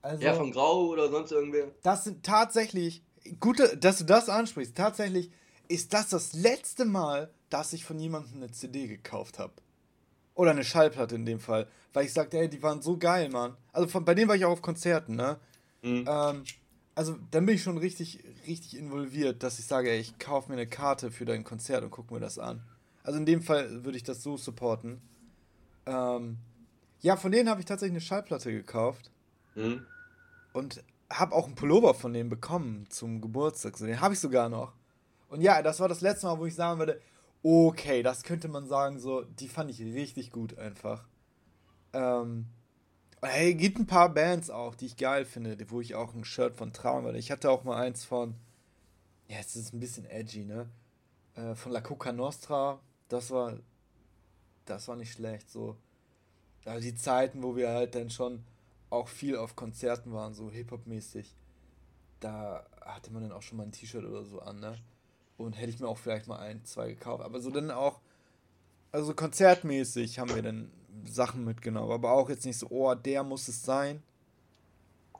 [0.00, 1.66] Also, ja, von Grau oder sonst irgendwer?
[1.82, 3.02] Das sind tatsächlich,
[3.40, 5.30] gute, dass du das ansprichst, tatsächlich
[5.68, 9.52] ist das das letzte Mal, dass ich von jemandem eine CD gekauft habe.
[10.34, 11.68] Oder eine Schallplatte in dem Fall.
[11.92, 13.56] Weil ich sagte, ey, die waren so geil, Mann.
[13.72, 15.38] Also von, bei denen war ich auch auf Konzerten, ne?
[15.82, 16.06] Mhm.
[16.08, 16.44] Ähm,
[16.94, 20.54] also dann bin ich schon richtig, richtig involviert, dass ich sage, ey, ich kaufe mir
[20.54, 22.62] eine Karte für dein Konzert und gucke mir das an.
[23.02, 25.02] Also in dem Fall würde ich das so supporten.
[25.86, 26.38] Ähm,
[27.00, 29.10] ja, von denen habe ich tatsächlich eine Schallplatte gekauft.
[29.54, 29.84] Mhm.
[30.52, 33.76] Und habe auch einen Pullover von denen bekommen zum Geburtstag.
[33.76, 34.72] So, den habe ich sogar noch.
[35.28, 37.00] Und ja, das war das letzte Mal, wo ich sagen würde,
[37.42, 41.06] okay, das könnte man sagen, so, die fand ich richtig gut einfach.
[41.92, 42.46] Ähm,
[43.22, 46.54] hey, gibt ein paar Bands auch, die ich geil finde, wo ich auch ein Shirt
[46.54, 47.18] von tragen würde.
[47.18, 48.34] Ich hatte auch mal eins von,
[49.28, 50.68] ja, es ist ein bisschen edgy, ne?
[51.34, 53.58] Äh, von La Coca Nostra, das war,
[54.64, 55.76] das war nicht schlecht, so.
[56.64, 58.44] Also die Zeiten, wo wir halt dann schon
[58.90, 61.34] auch viel auf Konzerten waren, so Hip-Hop-mäßig,
[62.20, 64.78] da hatte man dann auch schon mal ein T-Shirt oder so an, ne?
[65.36, 67.24] Und hätte ich mir auch vielleicht mal ein, zwei gekauft.
[67.24, 68.00] Aber so dann auch,
[68.92, 70.70] also konzertmäßig haben wir dann
[71.04, 71.90] Sachen mitgenommen.
[71.90, 74.02] Aber auch jetzt nicht so, oh, der muss es sein.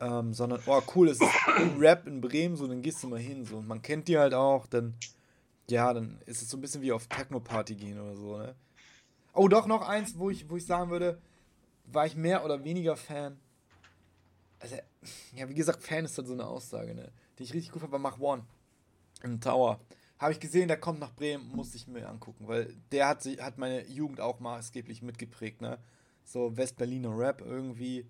[0.00, 3.20] Ähm, sondern, oh, cool, es ist ein Rap in Bremen, so, dann gehst du mal
[3.20, 3.44] hin.
[3.44, 3.58] So.
[3.58, 4.94] Und man kennt die halt auch, dann,
[5.70, 8.54] ja, dann ist es so ein bisschen wie auf Techno-Party gehen oder so, ne?
[9.32, 11.20] Oh, doch, noch eins, wo ich, wo ich sagen würde,
[11.86, 13.38] war ich mehr oder weniger Fan.
[14.58, 14.76] Also,
[15.34, 17.10] ja, wie gesagt, Fan ist halt so eine Aussage, ne?
[17.38, 18.44] Die ich richtig gut fand, war Mach One
[19.22, 19.80] im Tower.
[20.22, 23.42] Habe ich gesehen, der kommt nach Bremen, muss ich mir angucken, weil der hat, sich,
[23.42, 25.78] hat meine Jugend auch maßgeblich mitgeprägt, ne?
[26.22, 28.06] So Westberliner Rap irgendwie.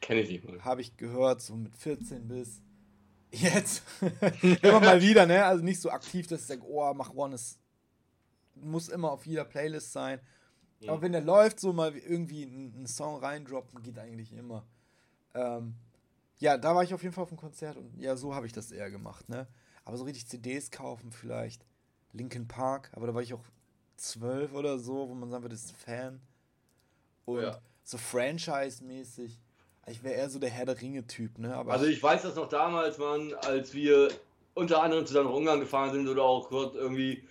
[0.00, 0.64] Kenne ich nicht mal.
[0.64, 2.62] Habe ich gehört, so mit 14 bis
[3.30, 3.84] jetzt.
[4.60, 5.44] immer mal wieder, ne?
[5.44, 7.60] Also nicht so aktiv, dass ich sage, oh, mach One ist.
[8.56, 10.18] Muss immer auf jeder Playlist sein.
[10.80, 10.90] Ja.
[10.90, 14.66] Aber wenn der läuft, so mal irgendwie einen Song reindroppen, geht eigentlich immer.
[15.32, 15.76] Ähm,
[16.38, 18.52] ja, da war ich auf jeden Fall auf dem Konzert und ja, so habe ich
[18.52, 19.46] das eher gemacht, ne?
[19.86, 21.64] Aber so richtig CDs kaufen vielleicht.
[22.12, 23.44] Linkin Park, aber da war ich auch
[23.96, 26.20] zwölf oder so, wo man sagen würde, das ist ein Fan.
[27.24, 27.58] Und ja.
[27.84, 29.38] so Franchise-mäßig.
[29.86, 31.54] Ich wäre eher so der Herr der Ringe-Typ, ne?
[31.54, 34.08] Aber also ich weiß das noch damals, Mann, als wir
[34.54, 37.22] unter anderem zusammen nach Ungarn gefahren sind oder auch irgendwie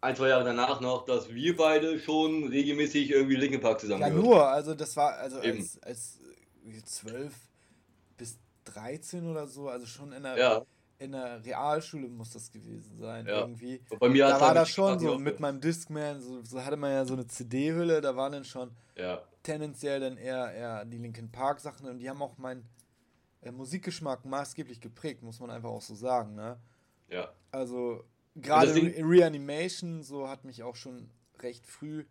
[0.00, 4.10] ein, zwei Jahre danach noch, dass wir beide schon regelmäßig irgendwie Linkin Park zusammen Ja,
[4.10, 5.58] nur, also das war, also Eben.
[5.58, 6.20] als, als
[6.84, 7.34] 12
[8.16, 10.66] bis 13 oder so, also schon in der ja
[10.98, 13.40] in der Realschule muss das gewesen sein, ja.
[13.40, 13.80] irgendwie.
[13.90, 16.92] Und bei mir da war das schon so mit meinem Discman, so, so, hatte man
[16.92, 19.22] ja so eine CD-Hülle, da waren dann schon ja.
[19.42, 22.66] tendenziell dann eher, eher die Linkin Park Sachen und die haben auch meinen
[23.42, 26.58] äh, Musikgeschmack maßgeblich geprägt, muss man einfach auch so sagen, ne?
[27.08, 27.32] Ja.
[27.50, 28.04] Also
[28.34, 32.04] gerade Re Reanimation so hat mich auch schon recht früh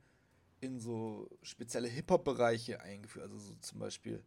[0.62, 4.24] in so spezielle Hip-Hop-Bereiche eingeführt, also so zum Beispiel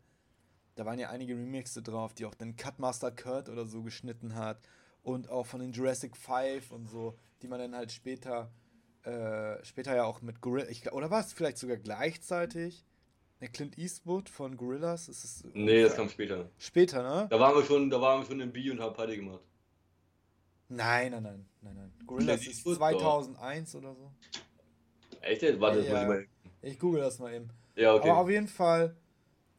[0.78, 4.60] da waren ja einige Remixe drauf, die auch den Cutmaster Kurt oder so geschnitten hat.
[5.02, 8.52] Und auch von den Jurassic 5 und so, die man dann halt später,
[9.02, 12.84] äh, später ja auch mit Gorilla, ich, oder war es vielleicht sogar gleichzeitig?
[13.40, 15.08] Der Clint Eastwood von Gorillas?
[15.08, 16.48] Ist es, nee, das kam später.
[16.58, 17.26] Später, ne?
[17.28, 19.42] Da waren wir schon, da waren wir schon im B und haben Party gemacht.
[20.68, 21.92] Nein, nein, nein, nein, nein.
[22.06, 23.78] Gorillas ist 2001 doch.
[23.80, 24.12] oder so.
[25.22, 25.60] Echt jetzt?
[25.60, 26.26] Warte, ja, ich mal.
[26.62, 27.48] Ich google das mal eben.
[27.74, 28.10] Ja, okay.
[28.10, 28.96] Aber auf jeden Fall,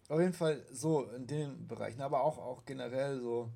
[0.09, 3.49] auf jeden Fall so in den Bereichen, aber auch, auch generell so.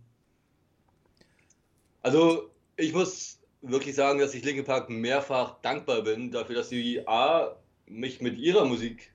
[2.01, 7.05] Also, ich muss wirklich sagen, dass ich Linkin Park mehrfach dankbar bin dafür, dass sie
[7.07, 7.55] A,
[7.87, 9.11] mich mit ihrer Musik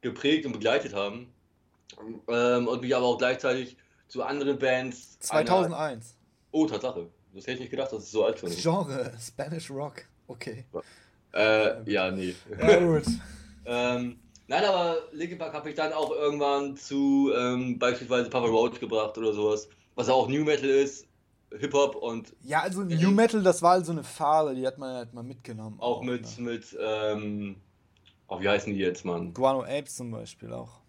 [0.00, 1.32] geprägt und begleitet haben
[2.28, 5.18] ähm, und mich aber auch gleichzeitig zu anderen Bands.
[5.20, 5.74] 2001.
[5.74, 6.00] Einer...
[6.52, 7.08] Oh, Tatsache.
[7.32, 8.62] Das hätte ich nicht gedacht, dass es so alt ist.
[8.62, 10.04] Genre, Spanish Rock.
[10.28, 10.64] Okay.
[11.32, 12.34] Äh, ja, nee.
[12.60, 13.06] Ja, gut.
[13.64, 18.78] ähm, Nein, aber Linkin Park habe ich dann auch irgendwann zu ähm, beispielsweise Papa Roach
[18.78, 21.06] gebracht oder sowas, was auch New Metal ist,
[21.58, 22.34] Hip-Hop und.
[22.42, 25.22] Ja, also New Metal, das war halt so eine Phase, die hat man halt mal
[25.22, 25.78] mitgenommen.
[25.80, 26.50] Auch, auch mit, ne?
[26.50, 27.56] mit, ähm,
[28.28, 29.32] oh, wie heißen die jetzt, Mann?
[29.32, 30.80] Guano Apes zum Beispiel auch.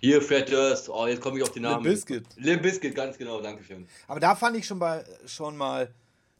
[0.00, 1.84] Hier, Fred Durst, oh, jetzt komme ich auf den Namen.
[1.84, 2.24] Limp Bizkit.
[2.36, 3.88] Limp Bizkit, ganz genau, danke schön.
[4.06, 5.92] Aber da fand ich schon, bei, schon mal,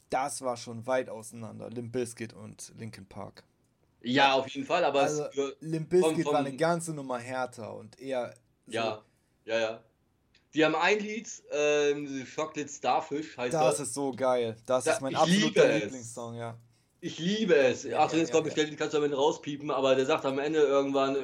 [0.09, 3.42] das war schon weit auseinander, Limp Bizkit und Linkin Park.
[4.02, 5.26] Ja, auf jeden Fall, aber also,
[5.60, 8.34] Limp Bizkit war eine ganze Nummer härter und eher.
[8.66, 9.02] So ja,
[9.44, 9.80] ja, ja.
[10.54, 13.78] Die haben ein Lied, ähm, Chocolate Starfish heißt das.
[13.78, 14.56] Das ist so geil.
[14.66, 16.56] Das da, ist mein absoluter Lieblingssong, ja.
[17.00, 17.84] Ich liebe es.
[17.84, 18.64] Ja, Achtung, jetzt ja, kommt ja.
[18.64, 21.16] die kannst du am rauspiepen, aber der sagt am Ende irgendwann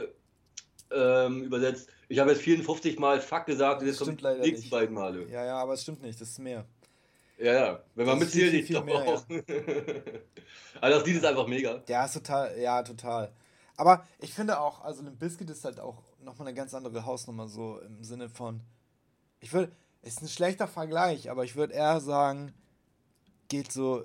[0.91, 4.71] ähm, übersetzt, ich habe jetzt 54 Mal Fuck gesagt und jetzt kommt die nächsten nicht.
[4.71, 5.27] beiden Male.
[5.29, 6.65] Ja, ja, aber es stimmt nicht, das ist mehr.
[7.38, 9.29] Ja, ja, wenn man mitzählt, ich glaube auch.
[9.29, 9.37] Ja.
[10.81, 11.83] also das Lied ist einfach mega.
[11.88, 13.33] Ja, ist total, ja, total.
[13.77, 17.46] Aber ich finde auch, also Limp Bizkit ist halt auch nochmal eine ganz andere Hausnummer,
[17.46, 18.61] so im Sinne von.
[19.40, 19.72] Ich würde.
[20.03, 22.55] Ist ein schlechter Vergleich, aber ich würde eher sagen,
[23.49, 24.05] geht so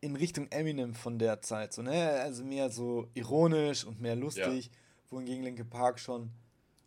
[0.00, 1.72] in Richtung Eminem von der Zeit.
[1.72, 2.20] So, ne?
[2.20, 4.72] Also mehr so ironisch und mehr lustig, ja.
[5.10, 6.30] wohingegen Linkin Park schon,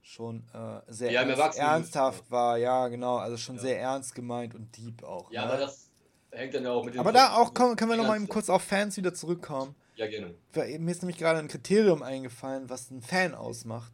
[0.08, 2.58] schon äh, sehr ja, ernst, ernsthaft war.
[2.58, 3.17] Ja, genau.
[3.17, 3.62] Also schon ja.
[3.62, 5.32] sehr ernst gemeint und deep auch.
[5.32, 5.52] Ja, ne?
[5.52, 5.89] aber das
[6.32, 7.02] hängt dann ja auch mit dem.
[7.02, 9.76] Aber da auch können, können wir nochmal kurz auf Fans wieder zurückkommen.
[9.96, 10.34] Ja, gerne.
[10.54, 13.91] Mir ist nämlich gerade ein Kriterium eingefallen, was ein Fan ausmacht.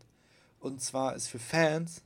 [0.59, 2.03] Und zwar ist für Fans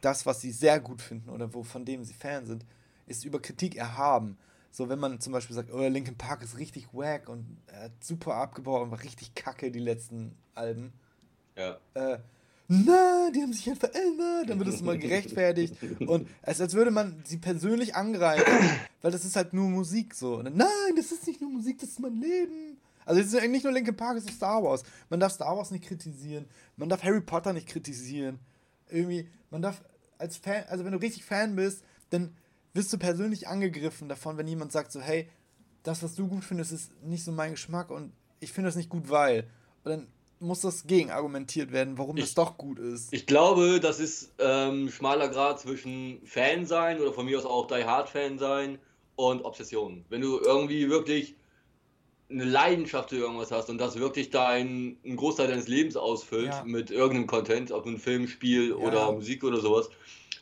[0.00, 2.64] das, was sie sehr gut finden oder wo, von dem sie Fan sind,
[3.06, 4.36] ist über Kritik erhaben.
[4.70, 8.04] So, wenn man zum Beispiel sagt, oh, Linkin Park ist richtig wack und er hat
[8.04, 10.92] super abgebaut und war richtig kacke, die letzten Alben.
[11.56, 11.78] Ja.
[11.94, 12.18] Äh,
[12.68, 15.74] na, die haben sich halt verändert, dann wird es immer gerechtfertigt.
[16.00, 18.44] Und als, als würde man sie persönlich angreifen,
[19.02, 20.42] weil das ist halt nur Musik so.
[20.42, 22.78] Dann, nein, das ist nicht nur Musik, das ist mein Leben.
[23.04, 24.82] Also es ist eigentlich nicht nur Linkin Park, es ist Star Wars.
[25.08, 28.40] Man darf Star Wars nicht kritisieren, man darf Harry Potter nicht kritisieren.
[28.90, 29.82] Irgendwie, man darf
[30.18, 32.34] als Fan, also wenn du richtig Fan bist, dann
[32.74, 35.28] wirst du persönlich angegriffen davon, wenn jemand sagt so, hey,
[35.84, 38.88] das, was du gut findest, ist nicht so mein Geschmack und ich finde das nicht
[38.88, 39.44] gut, weil.
[39.84, 40.06] Und dann
[40.46, 43.12] muss das gegen argumentiert werden, warum ich, das doch gut ist.
[43.12, 47.66] Ich glaube, das ist ähm, schmaler Grad zwischen Fan sein oder von mir aus auch
[47.66, 48.78] Die Hard Fan sein
[49.16, 50.04] und Obsession.
[50.08, 51.36] Wenn du irgendwie wirklich
[52.28, 56.64] eine Leidenschaft für irgendwas hast und das wirklich dein, einen Großteil deines Lebens ausfüllt ja.
[56.64, 58.76] mit irgendeinem Content, ob ein Film, Spiel ja.
[58.76, 59.88] oder Musik oder sowas,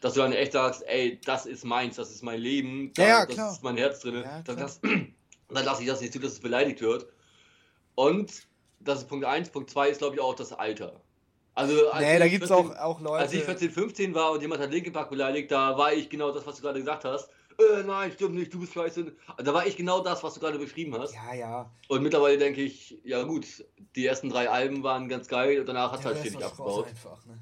[0.01, 3.27] dass du dann echt sagst, ey, das ist meins, das ist mein Leben, da, ja,
[3.27, 4.57] das ist mein Herz drin, dann,
[5.49, 7.07] dann lasse ich das nicht zu, dass es beleidigt wird.
[7.95, 8.33] Und
[8.85, 9.51] das ist Punkt 1.
[9.51, 11.01] Punkt 2 ist, glaube ich, auch das Alter.
[11.55, 13.23] Also, als nee, da gibt es auch, auch Leute.
[13.23, 16.33] Als ich 14, 15 war und jemand hat Linkin Park beleidigt, da war ich genau
[16.33, 17.29] das, was du gerade gesagt hast.
[17.59, 19.13] Äh, nein, stimmt nicht, du bist scheiße.
[19.39, 21.15] Da war ich genau das, was du gerade beschrieben hast.
[21.15, 21.71] Ja, ja.
[21.89, 23.47] Und mittlerweile denke ich, ja gut,
[23.95, 26.89] die ersten drei Alben waren ganz geil und danach hat es halt stetig abgebaut.
[26.89, 27.39] Einfach, ne?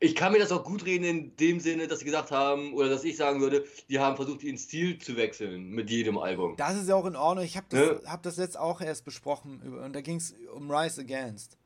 [0.00, 2.88] Ich kann mir das auch gut reden in dem Sinne, dass sie gesagt haben, oder
[2.88, 6.56] dass ich sagen würde, die haben versucht, ihren Stil zu wechseln mit jedem Album.
[6.56, 7.44] Das ist ja auch in Ordnung.
[7.44, 8.10] Ich habe das, ja.
[8.10, 11.56] hab das jetzt auch erst besprochen und da ging es um Rise Against.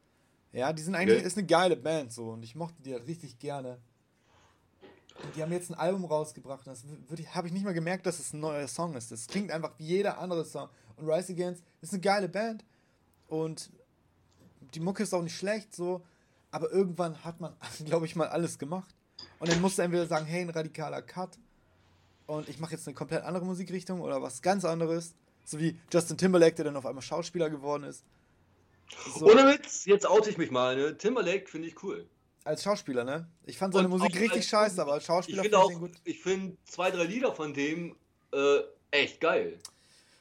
[0.53, 1.27] Ja, die sind eigentlich, okay.
[1.27, 3.79] ist eine geile Band so und ich mochte die halt richtig gerne.
[5.23, 6.85] Und die haben jetzt ein Album rausgebracht und das
[7.35, 9.13] habe ich nicht mal gemerkt, dass es ein neuer Song ist.
[9.13, 10.69] Das klingt einfach wie jeder andere Song.
[10.97, 12.65] Und Rise Against ist eine geile Band
[13.29, 13.71] und
[14.75, 16.03] die Mucke ist auch nicht schlecht so
[16.53, 18.95] aber irgendwann hat man, glaube ich, mal alles gemacht.
[19.41, 21.39] Und dann musste entweder sagen, hey, ein radikaler Cut.
[22.27, 25.15] Und ich mache jetzt eine komplett andere Musikrichtung oder was ganz anderes.
[25.45, 28.05] So wie Justin Timberlake, der dann auf einmal Schauspieler geworden ist.
[29.17, 29.27] So.
[29.27, 30.77] Ohne Witz, jetzt oute ich mich mal.
[30.77, 30.97] Ne?
[30.97, 32.07] Timberlake finde ich cool.
[32.45, 33.29] Als Schauspieler, ne?
[33.45, 35.93] Ich fand seine Musik richtig scheiße, aber als Schauspieler finde ich ihn gut.
[36.05, 37.97] Ich finde zwei, drei Lieder von dem
[38.33, 38.59] äh,
[38.91, 39.59] echt geil.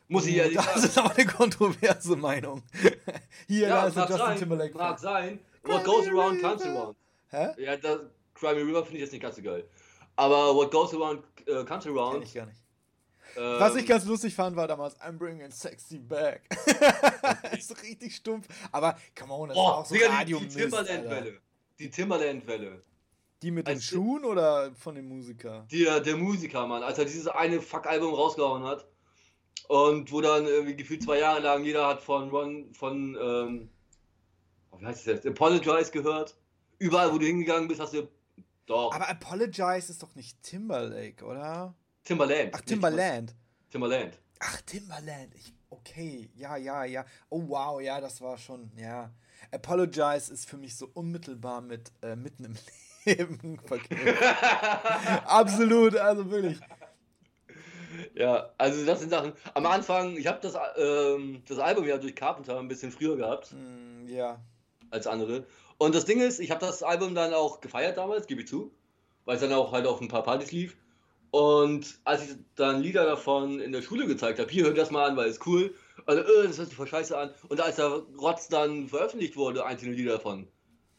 [0.08, 2.64] Muss ich ja nicht Das ist aber eine kontroverse Meinung.
[3.48, 4.78] Hier, ja, da ist Justin sein, Timberlake.
[4.78, 6.96] Mag sein, What goes around comes around.
[7.30, 7.50] Hä?
[7.58, 8.00] Ja, das
[8.34, 9.68] Crimey River finde ich jetzt nicht ganz so geil.
[10.16, 12.14] Aber What goes around uh, comes around.
[12.14, 12.62] Kenn ich gar nicht.
[13.38, 16.42] Ähm, Was ich ganz lustig fand, war damals I'm bringing sexy back.
[17.58, 18.48] ist richtig stumpf.
[18.72, 21.38] Aber, come on, das oh, ist auch so radio Die, die Timberland-Welle.
[21.80, 22.82] Die Timberland-Welle.
[23.42, 25.66] Die mit den Schuhen oder von dem Musiker?
[25.72, 26.84] Der, der Musiker, Mann.
[26.84, 28.86] Als er dieses eine Fuck-Album rausgehauen hat.
[29.68, 33.70] Und wo dann irgendwie gefühlt zwei Jahre lang jeder hat von Ron, von, ähm,
[34.80, 35.28] wie heißt das jetzt?
[35.28, 36.36] Apologize gehört.
[36.80, 38.08] Überall, wo du hingegangen bist, hast du.
[38.66, 38.94] Doch.
[38.94, 41.76] Aber Apologize ist doch nicht Timberlake, oder?
[42.04, 42.52] Timberland.
[42.54, 43.36] Ach, Timberland.
[43.70, 44.18] Timberland.
[44.40, 45.36] Ach, Timberland.
[45.36, 47.06] Ich, okay, ja, ja, ja.
[47.30, 49.12] Oh, wow, ja, das war schon, ja.
[49.52, 52.56] Apologize ist für mich so unmittelbar mit äh, mitten im
[53.06, 54.24] Leben verknüpft.
[55.26, 56.60] Absolut, also wirklich.
[58.16, 59.34] Ja, also das sind Sachen.
[59.54, 63.54] Am Anfang, ich habe das, ähm, das Album ja durch Carpenter ein bisschen früher gehabt.
[63.54, 64.40] Mm, ja
[64.92, 65.46] als andere.
[65.78, 68.72] Und das Ding ist, ich habe das Album dann auch gefeiert damals, gebe ich zu,
[69.26, 70.78] weil es dann auch halt auf ein paar Partys lief.
[71.32, 75.10] Und als ich dann Lieder davon in der Schule gezeigt habe, hier hört das mal
[75.10, 75.74] an, weil es cool.
[76.06, 77.34] Also, äh, das hört sich voll scheiße an.
[77.48, 80.48] Und als der Rotz dann veröffentlicht wurde, einzelne Lieder davon,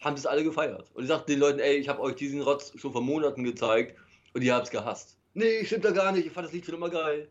[0.00, 0.90] haben das alle gefeiert.
[0.94, 3.96] Und ich sagte den Leuten, ey, ich habe euch diesen Rotz schon vor Monaten gezeigt
[4.32, 5.18] und ihr habt es gehasst.
[5.34, 7.30] Nee, stimmt da gar nicht, ich fand das Lied schon immer geil.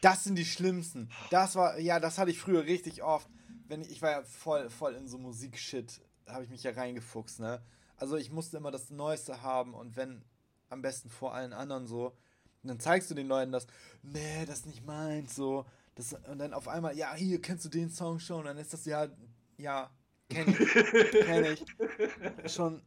[0.00, 1.10] Das sind die schlimmsten.
[1.30, 3.28] Das war, ja, das hatte ich früher richtig oft
[3.68, 7.40] wenn ich, ich war ja voll, voll in so Musik-Shit, habe ich mich ja reingefuchst,
[7.40, 7.62] ne?
[7.96, 10.24] Also ich musste immer das Neueste haben und wenn
[10.68, 12.16] am besten vor allen anderen so,
[12.62, 13.66] dann zeigst du den Leuten das,
[14.02, 15.64] nee, das ist nicht meins, so.
[15.94, 18.40] Das, und dann auf einmal, ja, hier, kennst du den Song schon?
[18.40, 19.08] Und dann ist das ja,
[19.56, 19.90] ja,
[20.28, 20.58] kenn ich,
[21.26, 22.52] kenn ich.
[22.52, 22.82] Schon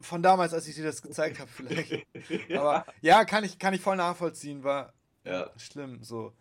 [0.00, 2.06] von damals, als ich dir das gezeigt habe, vielleicht.
[2.48, 2.60] ja.
[2.60, 4.92] Aber ja, kann ich, kann ich voll nachvollziehen, war
[5.24, 5.50] ja.
[5.56, 6.32] schlimm, so.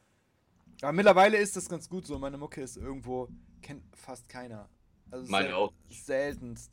[0.82, 2.20] Aber mittlerweile ist das ganz gut so.
[2.20, 3.30] Meine Mucke ist irgendwo
[3.62, 4.70] kennt fast keiner.
[5.12, 5.74] Also Meine auch.
[5.90, 6.72] Seltenst.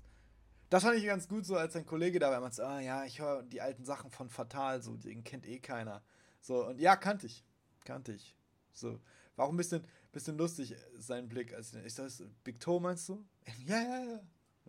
[0.71, 3.21] Das fand ich ganz gut so, als ein Kollege da war, meinte, ah ja, ich
[3.21, 6.03] höre die alten Sachen von Fatal, so, den kennt eh keiner.
[6.41, 7.45] So, und ja, kannte ich.
[7.85, 8.35] Kannte ich.
[8.73, 9.01] So.
[9.37, 11.55] War auch ein bisschen, bisschen lustig, sein Blick.
[11.55, 13.25] Als, ist das Big Toe, meinst du?
[13.67, 14.21] Ja, ja, ja.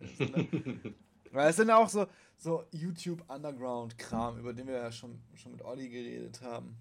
[1.32, 5.90] Weil es sind auch so, so YouTube-Underground-Kram, über den wir ja schon, schon mit Olli
[5.90, 6.78] geredet haben.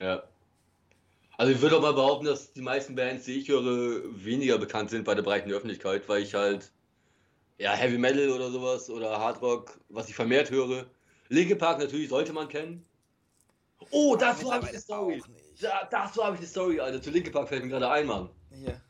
[0.00, 0.22] Ja.
[1.36, 4.90] Also ich würde auch mal behaupten, dass die meisten Bands, die ich höre, weniger bekannt
[4.90, 6.70] sind bei der breiten Öffentlichkeit, weil ich halt
[7.58, 10.86] ja Heavy Metal oder sowas oder Hard Rock, was ich vermehrt höre.
[11.28, 12.84] Linkin Park natürlich sollte man kennen.
[13.90, 15.22] Oh, dazu habe ich eine Story.
[15.60, 17.02] Da, dazu habe ich eine Story, Alter.
[17.02, 18.30] Zu Linkin Park fällt mir gerade ein, Mann.
[18.50, 18.80] Hier.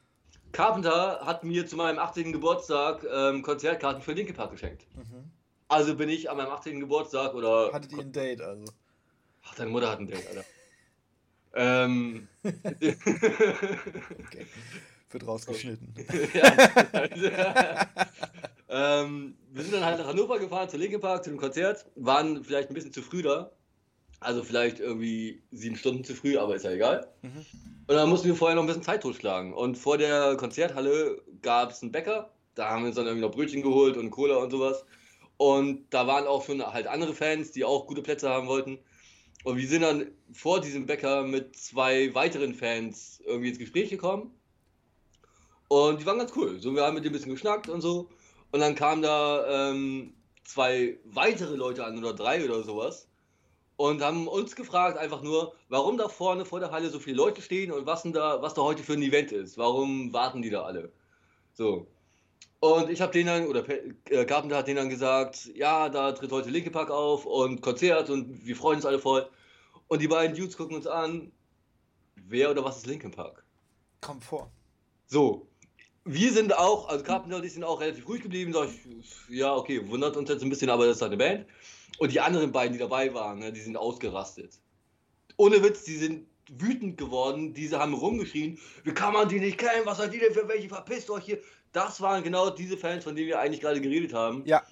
[0.53, 2.33] Carpenter hat mir zu meinem 18.
[2.33, 4.87] Geburtstag ähm, Konzertkarten für Linkin Park geschenkt.
[4.95, 5.31] Mhm.
[5.69, 6.79] Also bin ich an meinem 18.
[6.79, 7.73] Geburtstag oder.
[7.73, 8.65] Hattet ihr ein Date also?
[9.45, 10.45] Ach, deine Mutter hat ein Date, Alter.
[11.55, 12.29] Ähm.
[12.43, 12.97] okay.
[15.11, 15.95] Wird rausgeschnitten.
[18.69, 21.87] ähm, wir sind dann halt nach Hannover gefahren, zu Linkin Park, zu dem Konzert.
[21.95, 23.53] Waren vielleicht ein bisschen zu früh da.
[24.21, 27.07] Also vielleicht irgendwie sieben Stunden zu früh, aber ist ja egal.
[27.23, 27.47] Mhm.
[27.87, 29.53] Und dann mussten wir vorher noch ein bisschen Zeit totschlagen.
[29.53, 32.31] Und vor der Konzerthalle gab es einen Bäcker.
[32.55, 34.85] Da haben wir uns dann irgendwie noch Brötchen geholt und Cola und sowas.
[35.37, 38.79] Und da waren auch schon halt andere Fans, die auch gute Plätze haben wollten.
[39.45, 44.35] Und wir sind dann vor diesem Bäcker mit zwei weiteren Fans irgendwie ins Gespräch gekommen.
[45.69, 46.59] Und die waren ganz cool.
[46.61, 48.09] So, wir haben mit denen ein bisschen geschnackt und so.
[48.53, 53.09] Und dann kamen da ähm, zwei weitere Leute an oder drei oder sowas
[53.77, 57.43] und haben uns gefragt einfach nur, warum da vorne vor der Halle so viele Leute
[57.43, 59.59] stehen und was denn da, was da heute für ein Event ist.
[59.59, 60.93] Warum warten die da alle?
[61.53, 61.87] So.
[62.65, 66.33] Und ich habe denen dann, oder äh, Carpenter hat denen dann gesagt, ja, da tritt
[66.33, 69.29] heute Linke Park auf und Konzert und wir freuen uns alle voll.
[69.89, 71.31] Und die beiden Dudes gucken uns an,
[72.15, 73.45] wer oder was ist Linkin Park?
[74.01, 74.51] Komm vor.
[75.07, 75.47] So.
[76.07, 78.55] Wir sind auch, also Carpenter und ich sind auch relativ ruhig geblieben.
[78.55, 81.47] Sag ich, ja, okay, wundert uns jetzt ein bisschen, aber das ist halt eine Band.
[81.99, 84.59] Und die anderen beiden, die dabei waren, ne, die sind ausgerastet.
[85.37, 87.53] Ohne Witz, die sind wütend geworden.
[87.53, 89.85] Diese haben rumgeschrien, wie kann man die nicht kennen?
[89.85, 90.69] Was seid ihr denn für welche?
[90.69, 91.41] Verpisst euch hier.
[91.75, 94.43] Das waren genau diese Fans, von denen wir eigentlich gerade geredet haben.
[94.47, 94.63] Ja.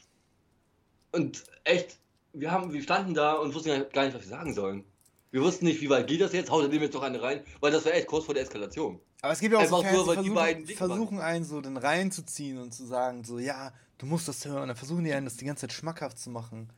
[1.11, 1.99] Und echt,
[2.33, 4.85] wir, haben, wir standen da und wussten gar nicht, was wir sagen sollen.
[5.33, 7.43] Wir wussten nicht, wie weit geht das jetzt, haut er dem jetzt noch eine rein,
[7.61, 9.01] weil das war echt kurz vor der Eskalation.
[9.21, 11.61] Aber es gibt ja auch Einfach so Fans, nur, die versuchen, die versuchen einen so
[11.61, 14.69] den reinzuziehen und zu sagen, so, ja, du musst das hören.
[14.69, 16.71] Dann versuchen die einen das die ganze Zeit schmackhaft zu machen.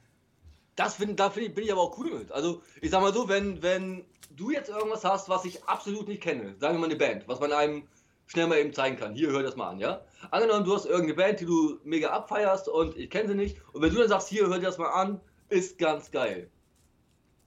[0.77, 2.33] Das find, da find, bin ich aber auch cool mit.
[2.33, 6.23] Also, ich sag mal so, wenn, wenn du jetzt irgendwas hast, was ich absolut nicht
[6.23, 7.87] kenne, sagen wir mal eine Band, was man einem
[8.27, 9.15] schnell mal eben zeigen kann.
[9.15, 10.03] Hier, hör das mal an, ja?
[10.31, 13.57] Angenommen, du hast irgendeine Band, die du mega abfeierst und ich kenne sie nicht.
[13.73, 16.51] Und wenn du dann sagst, hier, hör dir das mal an, ist ganz geil.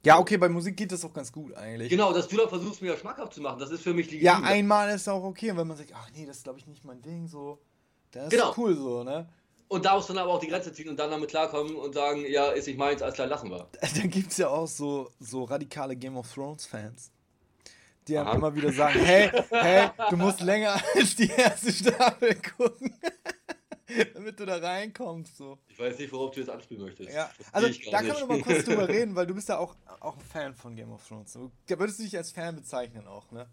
[0.05, 1.89] Ja, okay, bei Musik geht das auch ganz gut eigentlich.
[1.89, 4.25] Genau, dass du dann versuchst, mir schmackhaft zu machen, das ist für mich legitim.
[4.25, 5.51] Ja, einmal ist auch okay.
[5.51, 7.59] Und wenn man sagt, ach nee, das ist glaube ich nicht mein Ding, so,
[8.13, 8.53] ist genau.
[8.57, 9.27] cool so, ne?
[9.69, 12.23] Und da muss dann aber auch die Grenze ziehen und dann damit klarkommen und sagen,
[12.25, 13.67] ja, ist nicht meins, alles klar, lassen wir.
[13.97, 17.11] Dann gibt es ja auch so, so radikale Game of Thrones-Fans,
[18.07, 22.93] die dann immer wieder sagen, hey, hey, du musst länger als die erste Staffel gucken.
[24.13, 25.37] damit du da reinkommst.
[25.37, 25.57] So.
[25.69, 27.13] Ich weiß nicht, worauf du jetzt anspielen möchtest.
[27.13, 30.15] Ja, also da können wir mal kurz drüber reden, weil du bist ja auch, auch
[30.15, 31.37] ein Fan von Game of Thrones.
[31.67, 33.47] Da würdest du dich als Fan bezeichnen auch, ne?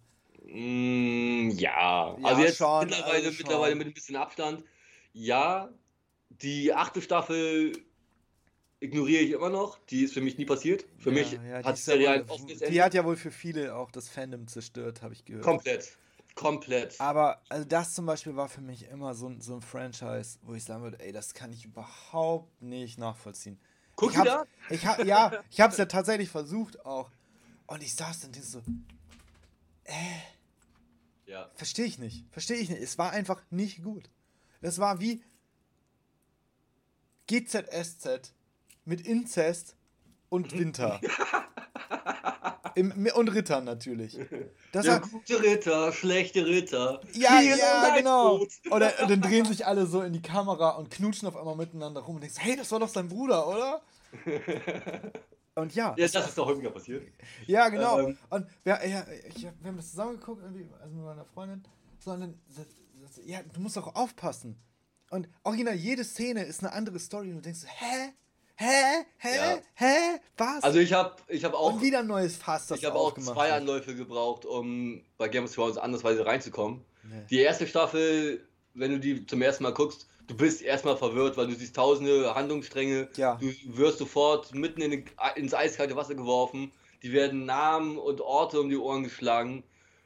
[0.47, 2.17] Mm, ja.
[2.19, 2.19] ja.
[2.23, 4.65] also jetzt schon, mittlerweile, also mittlerweile mit ein bisschen Abstand.
[5.13, 5.71] Ja,
[6.29, 7.73] die achte Staffel
[8.85, 9.79] ignoriere ich immer noch.
[9.87, 10.85] Die ist für mich nie passiert.
[10.99, 12.73] Für ja, mich ja, hat die Serie ein offenes Ende.
[12.73, 15.45] Die hat ja wohl für viele auch das Fandom zerstört, habe ich gehört.
[15.45, 15.97] Komplett.
[16.35, 17.01] Komplett.
[17.01, 20.65] Aber also das zum Beispiel war für mich immer so, so ein Franchise, wo ich
[20.65, 23.59] sagen würde, ey, das kann ich überhaupt nicht nachvollziehen.
[23.97, 24.45] Guck ich da?
[24.69, 27.11] Ich hab, ja, ich habe es ja tatsächlich versucht auch.
[27.67, 28.61] Und ich saß dann so,
[29.85, 29.93] äh,
[31.27, 31.51] ja.
[31.55, 32.83] verstehe ich nicht, verstehe ich nicht.
[32.83, 34.11] Es war einfach nicht gut.
[34.61, 35.23] Das war wie,
[37.27, 38.35] GZSZ
[38.85, 39.77] mit Inzest
[40.29, 41.01] und Winter.
[42.75, 44.19] Im, und Ritter natürlich.
[44.73, 47.01] Das ja, gute Ritter, schlechte Ritter.
[47.13, 48.45] Ja, Hier ja, genau.
[48.71, 52.17] Oder dann drehen sich alle so in die Kamera und knutschen auf einmal miteinander rum
[52.17, 53.83] und denkst, hey, das war doch sein Bruder, oder?
[55.57, 55.95] Und ja.
[55.97, 57.07] Ja, das ist doch häufiger passiert.
[57.47, 58.01] Ja, genau.
[58.01, 61.63] Ähm, und wir, ja, ich, wir haben das zusammengeguckt, irgendwie, also mit meiner Freundin.
[62.01, 62.41] Sondern,
[63.25, 64.61] ja, du musst auch aufpassen.
[65.11, 68.13] Und original jede Szene ist eine andere Story und du denkst, hä?
[68.57, 69.05] Hä?
[69.19, 69.37] Hä?
[69.37, 69.59] Ja.
[69.75, 70.21] Hä?
[70.37, 70.63] Was?
[70.63, 71.75] Also ich habe ich hab auch.
[71.75, 73.61] Und wieder ein neues Fass, das Ich habe auch zwei hat.
[73.61, 76.85] Anläufe gebraucht, um bei Game of Thrones andersweise reinzukommen.
[77.03, 77.25] Nee.
[77.31, 81.49] Die erste Staffel, wenn du die zum ersten Mal guckst, du bist erstmal verwirrt, weil
[81.49, 83.09] du siehst tausende Handlungsstränge.
[83.17, 83.37] Ja.
[83.37, 86.73] Du wirst sofort mitten in den, ins eiskalte Wasser geworfen.
[87.03, 89.65] Die werden Namen und Orte um die Ohren geschlagen,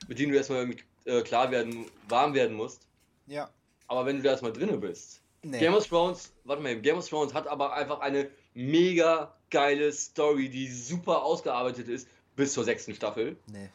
[0.08, 0.74] mit denen du erstmal
[1.04, 2.86] äh, klar werden, warm werden musst.
[3.26, 3.50] Ja.
[3.86, 5.20] Aber wenn du da erstmal drinne bist.
[5.42, 5.60] Nee.
[5.60, 10.48] Game of Thrones, warte mal, Game of Thrones hat aber einfach eine mega geile Story,
[10.48, 13.36] die super ausgearbeitet ist, bis zur sechsten Staffel.
[13.46, 13.68] Nee.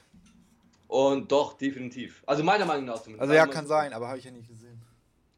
[0.87, 2.21] Und doch, definitiv.
[2.25, 3.21] Also meiner Meinung nach zumindest.
[3.21, 4.79] Also ja, kann sein, aber habe ich ja nicht gesehen.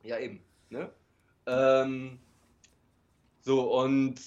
[0.03, 0.41] Ja, eben.
[0.69, 0.89] Ne?
[1.47, 2.19] Ähm,
[3.41, 4.19] so, und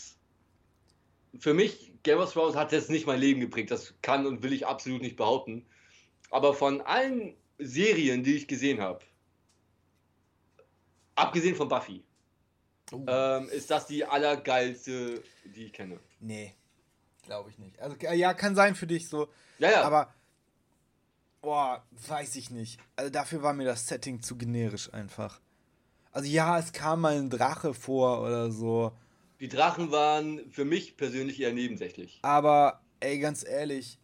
[1.39, 3.71] für mich, Game of Thrones hat jetzt nicht mein Leben geprägt.
[3.71, 5.67] Das kann und will ich absolut nicht behaupten.
[6.31, 9.01] Aber von allen Serien, die ich gesehen habe,
[11.19, 12.05] abgesehen von Buffy,
[12.93, 13.05] oh.
[13.07, 16.01] ähm, ist das die allergeilste, die ich kenne.
[16.21, 16.55] Nee,
[17.23, 17.79] glaube ich nicht.
[17.81, 19.29] Also ja, kann sein für dich so.
[19.59, 19.83] Ja, ja.
[19.83, 20.15] Aber
[21.41, 22.81] boah, weiß ich nicht.
[22.97, 25.41] Also dafür war mir das Setting zu generisch einfach.
[26.13, 28.93] Also ja, es kam mal ein Drache vor oder so.
[29.41, 32.19] Die Drachen waren für mich persönlich eher nebensächlich.
[32.23, 33.99] Aber ey, ganz ehrlich,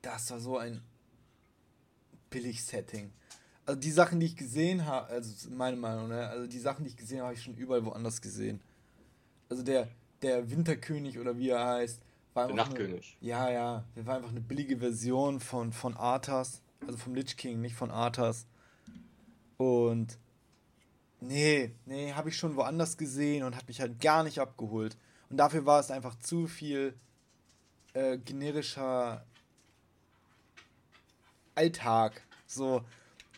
[0.00, 0.82] das war so ein
[2.30, 3.12] billig Setting.
[3.66, 6.28] Also die Sachen, die ich gesehen habe, also meine Meinung, ne?
[6.28, 8.60] also die Sachen, die ich gesehen habe, habe ich schon überall woanders gesehen.
[9.48, 9.88] Also der,
[10.20, 12.00] der Winterkönig oder wie er heißt,
[12.34, 13.16] war der Nachtkönig.
[13.20, 17.36] Eine, ja, ja, der war einfach eine billige Version von, von Arthas, also vom Lich
[17.36, 18.46] King, nicht von Arthas.
[19.56, 20.18] Und
[21.20, 24.96] nee, nee, habe ich schon woanders gesehen und hat mich halt gar nicht abgeholt.
[25.30, 26.94] Und dafür war es einfach zu viel
[27.94, 29.24] äh, generischer
[31.54, 32.22] Alltag.
[32.46, 32.82] So,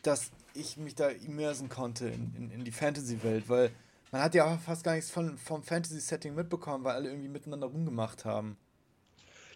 [0.06, 3.70] dass ich mich da immersen konnte in, in, in die Fantasy-Welt, weil
[4.12, 8.24] man hat ja fast gar nichts von, vom Fantasy-Setting mitbekommen, weil alle irgendwie miteinander rumgemacht
[8.24, 8.56] haben.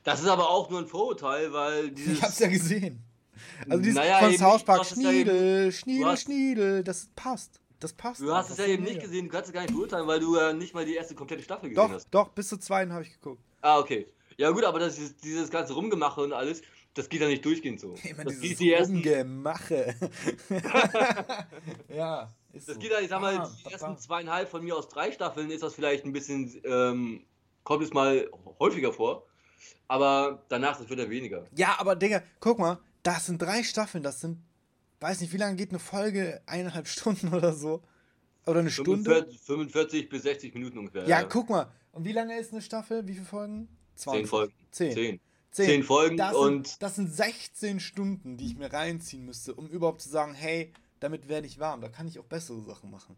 [0.05, 2.13] Das ist aber auch nur ein Vorurteil, weil dieses.
[2.19, 3.03] Ich hab's ja gesehen.
[3.69, 7.61] Also dieses naja, von South Park, Schniedel, ja Schniedel, Schniedel, das passt.
[7.79, 8.21] Das passt.
[8.21, 10.37] Du hast es ja eben nicht gesehen, du kannst es gar nicht beurteilen, weil du
[10.37, 12.09] ja nicht mal die erste komplette Staffel gesehen doch, hast.
[12.11, 13.43] Doch, bis zur zweiten habe ich geguckt.
[13.63, 14.07] Ah, okay.
[14.37, 16.61] Ja gut, aber das ist, dieses ganze Rumgemache und alles,
[16.95, 17.95] das geht ja nicht durchgehend so.
[18.03, 19.95] Immer das geht die ersten Rumgemache.
[21.89, 22.33] ja.
[22.53, 22.79] das so.
[22.79, 25.63] geht ja, ich sag mal, ah, die ersten zweieinhalb von mir aus drei Staffeln ist
[25.63, 27.25] das vielleicht ein bisschen, ähm,
[27.65, 28.29] kommt es mal
[28.59, 29.27] häufiger vor.
[29.89, 31.47] Aber danach, das wird ja weniger.
[31.57, 34.39] Ja, aber Digga, guck mal, das sind drei Staffeln, das sind,
[35.01, 36.43] weiß nicht, wie lange geht eine Folge?
[36.47, 37.83] Eineinhalb Stunden oder so?
[38.47, 39.67] Oder eine 45, Stunde?
[39.67, 41.03] 45 bis 60 Minuten ungefähr.
[41.03, 41.71] Ja, ja, guck mal.
[41.93, 43.07] Und wie lange ist eine Staffel?
[43.07, 43.69] Wie viele Folgen?
[43.97, 44.21] 20.
[44.21, 44.55] Zehn Folgen.
[44.71, 44.93] Zehn.
[44.93, 45.21] Zehn.
[45.51, 46.69] Zehn, Zehn Folgen das und.
[46.69, 50.73] Sind, das sind 16 Stunden, die ich mir reinziehen müsste, um überhaupt zu sagen, hey,
[51.01, 51.81] damit werde ich warm.
[51.81, 53.17] Da kann ich auch bessere Sachen machen.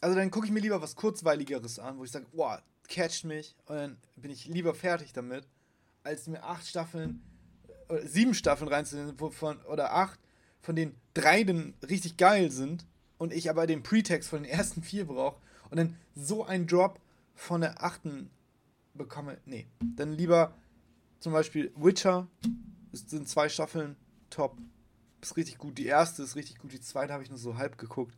[0.00, 3.56] Also dann gucke ich mir lieber was Kurzweiligeres an, wo ich sage, boah, catcht mich
[3.66, 5.46] und dann bin ich lieber fertig damit,
[6.02, 7.22] als mir acht Staffeln,
[7.88, 10.20] oder äh, sieben Staffeln reinzunehmen, wovon, oder acht,
[10.60, 14.82] von denen drei dann richtig geil sind und ich aber den Pretext von den ersten
[14.82, 17.00] vier brauche und dann so ein Drop
[17.34, 18.30] von der achten
[18.92, 19.38] bekomme.
[19.46, 19.66] Nee,
[19.96, 20.54] dann lieber
[21.24, 22.28] zum Beispiel Witcher,
[22.92, 23.96] es sind zwei Staffeln,
[24.28, 24.58] top.
[25.22, 25.78] Ist richtig gut.
[25.78, 28.14] Die erste ist richtig gut, die zweite habe ich nur so halb geguckt.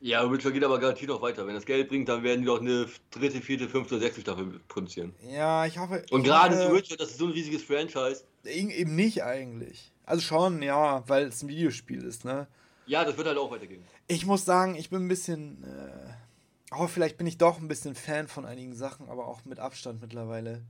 [0.00, 1.46] Ja, Witcher geht aber garantiert noch weiter.
[1.46, 5.14] Wenn das Geld bringt, dann werden die doch eine dritte, vierte, fünfte, sechste Staffel produzieren.
[5.30, 6.04] Ja, ich hoffe.
[6.10, 8.24] Und gerade zu Witcher, das ist so ein riesiges Franchise.
[8.44, 9.90] Eben nicht eigentlich.
[10.04, 12.48] Also schon, ja, weil es ein Videospiel ist, ne?
[12.84, 13.82] Ja, das wird halt auch weitergehen.
[14.08, 15.64] Ich muss sagen, ich bin ein bisschen.
[15.64, 19.58] Äh, oh, vielleicht bin ich doch ein bisschen Fan von einigen Sachen, aber auch mit
[19.58, 20.60] Abstand mittlerweile.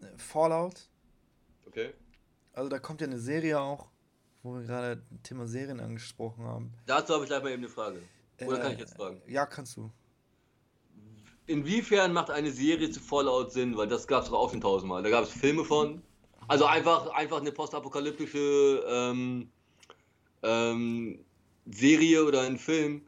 [0.00, 0.88] Äh, Fallout
[1.72, 1.94] Okay.
[2.52, 3.88] Also da kommt ja eine Serie auch,
[4.42, 6.74] wo wir gerade das Thema Serien angesprochen haben.
[6.86, 7.98] Dazu habe ich gleich mal eben eine Frage.
[8.44, 9.22] Oder äh, kann ich jetzt fragen?
[9.26, 9.90] Ja, kannst du.
[11.46, 13.76] Inwiefern macht eine Serie zu Fallout Sinn?
[13.76, 15.02] Weil das gab es doch auch schon tausendmal.
[15.02, 16.02] Da gab es Filme von.
[16.46, 19.50] Also einfach, einfach eine postapokalyptische ähm,
[20.42, 21.24] ähm,
[21.64, 23.02] Serie oder ein Film,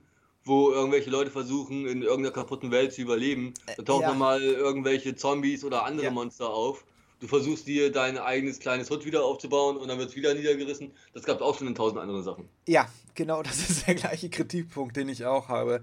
[0.44, 3.52] wo irgendwelche Leute versuchen, in irgendeiner kaputten Welt zu überleben.
[3.76, 4.14] Da tauchen ja.
[4.14, 6.12] mal irgendwelche Zombies oder andere ja.
[6.12, 6.86] Monster auf
[7.20, 10.92] du versuchst dir dein eigenes kleines Hut wieder aufzubauen und dann wird es wieder niedergerissen.
[11.12, 12.48] Das gab es auch schon in tausend anderen Sachen.
[12.66, 15.82] Ja, genau, das ist der gleiche Kritikpunkt, den ich auch habe.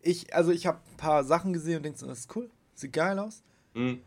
[0.00, 2.92] Ich, also ich habe ein paar Sachen gesehen und denke so, das ist cool, sieht
[2.92, 3.42] geil aus.
[3.74, 4.00] Mhm.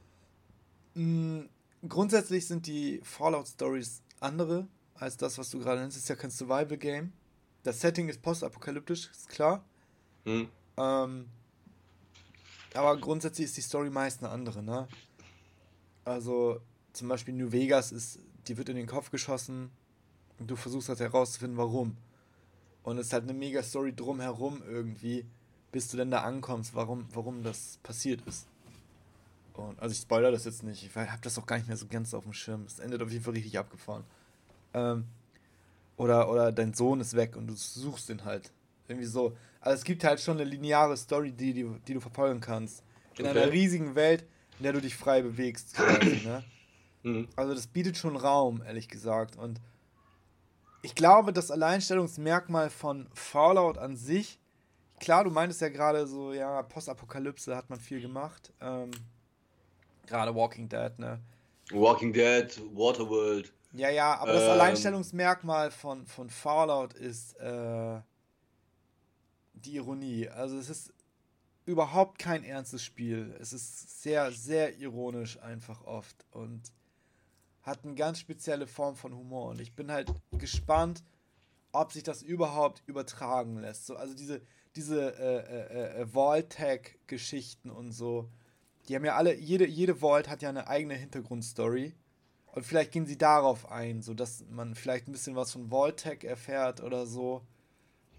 [0.94, 1.50] Mhm,
[1.88, 5.98] grundsätzlich sind die Fallout-Stories andere als das, was du gerade nennst.
[5.98, 7.14] Es ist ja kein Survival-Game.
[7.64, 9.64] Das Setting ist postapokalyptisch, ist klar.
[10.26, 10.50] Mhm.
[10.78, 11.26] Ähm,
[12.74, 14.88] aber grundsätzlich ist die Story meist eine andere, ne?
[16.10, 16.60] Also
[16.94, 19.70] zum Beispiel New Vegas ist, die wird in den Kopf geschossen
[20.40, 21.98] und du versuchst halt herauszufinden, warum.
[22.82, 25.28] Und es ist halt eine mega Story drumherum irgendwie,
[25.72, 28.48] bis du denn da ankommst, warum, warum das passiert ist.
[29.54, 31.86] Und, also ich spoilere das jetzt nicht, ich habe das auch gar nicht mehr so
[31.86, 32.64] ganz auf dem Schirm.
[32.66, 34.04] Es endet auf jeden Fall richtig abgefahren.
[34.74, 35.06] Ähm,
[35.96, 38.52] oder, oder dein Sohn ist weg und du suchst ihn halt.
[38.88, 39.38] Irgendwie so.
[39.62, 42.84] Also es gibt halt schon eine lineare Story, die, die, die du verfolgen kannst.
[43.20, 43.38] In okay.
[43.38, 44.26] einer riesigen Welt,
[44.60, 45.74] in der du dich frei bewegst.
[45.74, 46.44] Quasi, ne?
[47.04, 47.28] mhm.
[47.36, 49.38] Also das bietet schon Raum, ehrlich gesagt.
[49.38, 49.60] Und
[50.82, 54.40] ich glaube, das Alleinstellungsmerkmal von Fallout an sich,
[55.00, 58.54] klar, du meintest ja gerade so, ja, Postapokalypse hat man viel gemacht.
[58.62, 58.92] Ähm,
[60.06, 61.20] gerade Walking Dead, ne?
[61.72, 63.52] Walking Dead, Waterworld.
[63.74, 68.00] Ja, ja, aber das ähm, Alleinstellungsmerkmal von, von Fallout ist äh,
[69.54, 70.28] die Ironie.
[70.28, 70.94] Also es ist
[71.70, 73.36] überhaupt kein ernstes Spiel.
[73.40, 76.74] Es ist sehr, sehr ironisch einfach oft und
[77.62, 79.52] hat eine ganz spezielle Form von Humor.
[79.52, 81.04] Und ich bin halt gespannt,
[81.72, 83.86] ob sich das überhaupt übertragen lässt.
[83.86, 84.42] So, also diese,
[84.76, 88.28] diese äh, äh, äh, Vault-Tag-Geschichten und so,
[88.88, 91.94] die haben ja alle, jede, jede Vault hat ja eine eigene Hintergrundstory.
[92.48, 96.82] Und vielleicht gehen sie darauf ein, sodass man vielleicht ein bisschen was von Vault-Tag erfährt
[96.82, 97.46] oder so.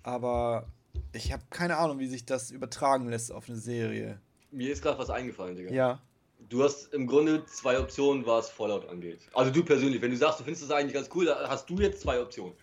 [0.04, 0.68] Aber
[1.12, 4.20] ich habe keine Ahnung, wie sich das übertragen lässt auf eine Serie.
[4.50, 5.72] Mir ist gerade was eingefallen, Digga.
[5.72, 6.00] Ja.
[6.48, 9.20] Du hast im Grunde zwei Optionen, was Fallout angeht.
[9.34, 11.76] Also du persönlich, wenn du sagst, du findest das eigentlich ganz cool, da hast du
[11.78, 12.54] jetzt zwei Optionen.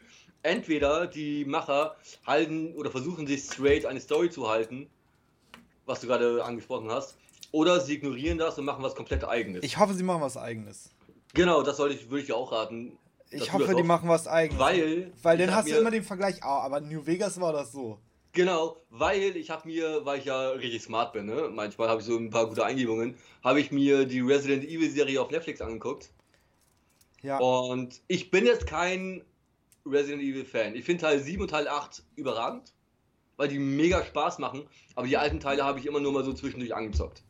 [0.43, 4.89] Entweder die Macher halten oder versuchen sich straight eine Story zu halten,
[5.85, 7.17] was du gerade angesprochen hast,
[7.51, 9.63] oder sie ignorieren das und machen was komplett eigenes.
[9.63, 10.91] Ich hoffe, sie machen was eigenes.
[11.33, 12.97] Genau, das sollte ich, würde ich dir auch raten.
[13.29, 14.59] Ich hoffe, die machen was eigenes.
[14.59, 15.11] Weil.
[15.21, 17.99] Weil dann hast du immer den Vergleich, oh, aber New Vegas war das so.
[18.33, 21.49] Genau, weil ich habe mir, weil ich ja richtig smart bin, ne?
[21.51, 25.21] manchmal habe ich so ein paar gute Eingebungen, habe ich mir die Resident Evil Serie
[25.21, 26.11] auf Netflix angeguckt.
[27.23, 27.39] Ja.
[27.39, 29.23] Und ich bin jetzt kein
[29.85, 30.75] Resident Evil Fan.
[30.75, 32.73] Ich finde Teil 7 und Teil 8 überragend,
[33.37, 36.33] weil die mega Spaß machen, aber die alten Teile habe ich immer nur mal so
[36.33, 37.23] zwischendurch angezockt.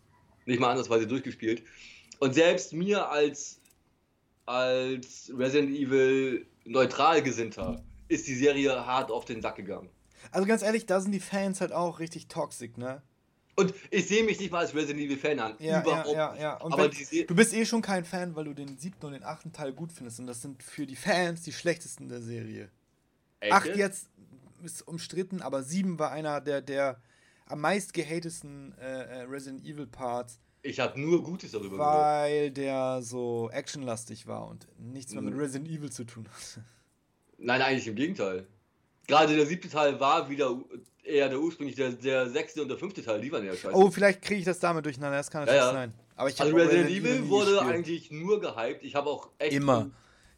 [0.46, 1.64] Nicht mal andersweise durchgespielt.
[2.20, 3.62] Und selbst mir als,
[4.46, 9.90] als Resident Evil neutral gesinnter ist die Serie hart auf den Sack gegangen.
[10.32, 13.02] Also ganz ehrlich, da sind die Fans halt auch richtig toxisch, ne?
[13.60, 15.56] Und ich sehe mich nicht mal als Resident Evil Fan an.
[15.58, 16.62] Ja, Überhaupt ja, ja, ja.
[16.62, 19.74] Aber du bist eh schon kein Fan, weil du den siebten und den achten Teil
[19.74, 20.20] gut findest.
[20.20, 22.70] Und das sind für die Fans die schlechtesten der Serie.
[23.40, 23.54] Echt?
[23.54, 24.10] Acht jetzt
[24.64, 27.02] ist umstritten, aber sieben war einer der, der
[27.48, 30.40] am meist gehatesten äh, äh Resident Evil Parts.
[30.62, 31.90] Ich habe nur Gutes darüber gehört.
[31.90, 35.40] Weil der so actionlastig war und nichts mehr mit mhm.
[35.40, 36.64] Resident Evil zu tun hat.
[37.40, 38.46] Nein, eigentlich im Gegenteil
[39.08, 40.60] gerade der siebte Teil war wieder
[41.04, 43.74] eher der ursprünglich, der, der sechste und der fünfte Teil, die waren ja scheiße.
[43.76, 45.74] Oh, vielleicht kriege ich das damit durcheinander, das kann natürlich ja, ja.
[45.74, 45.94] sein.
[46.16, 47.74] Aber ich also Resident Evil wurde gespielt.
[47.74, 48.84] eigentlich nur gehypt.
[48.84, 49.92] Ich habe auch echt Immer.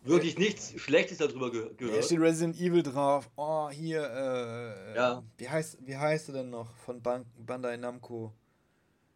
[0.03, 1.97] wirklich nichts Schlechtes darüber ge gehört.
[1.97, 3.29] Da steht Resident Evil drauf.
[3.37, 5.23] Oh, hier, äh, ja.
[5.37, 8.33] wie heißt, wie heißt er denn noch von Ban Bandai Namco?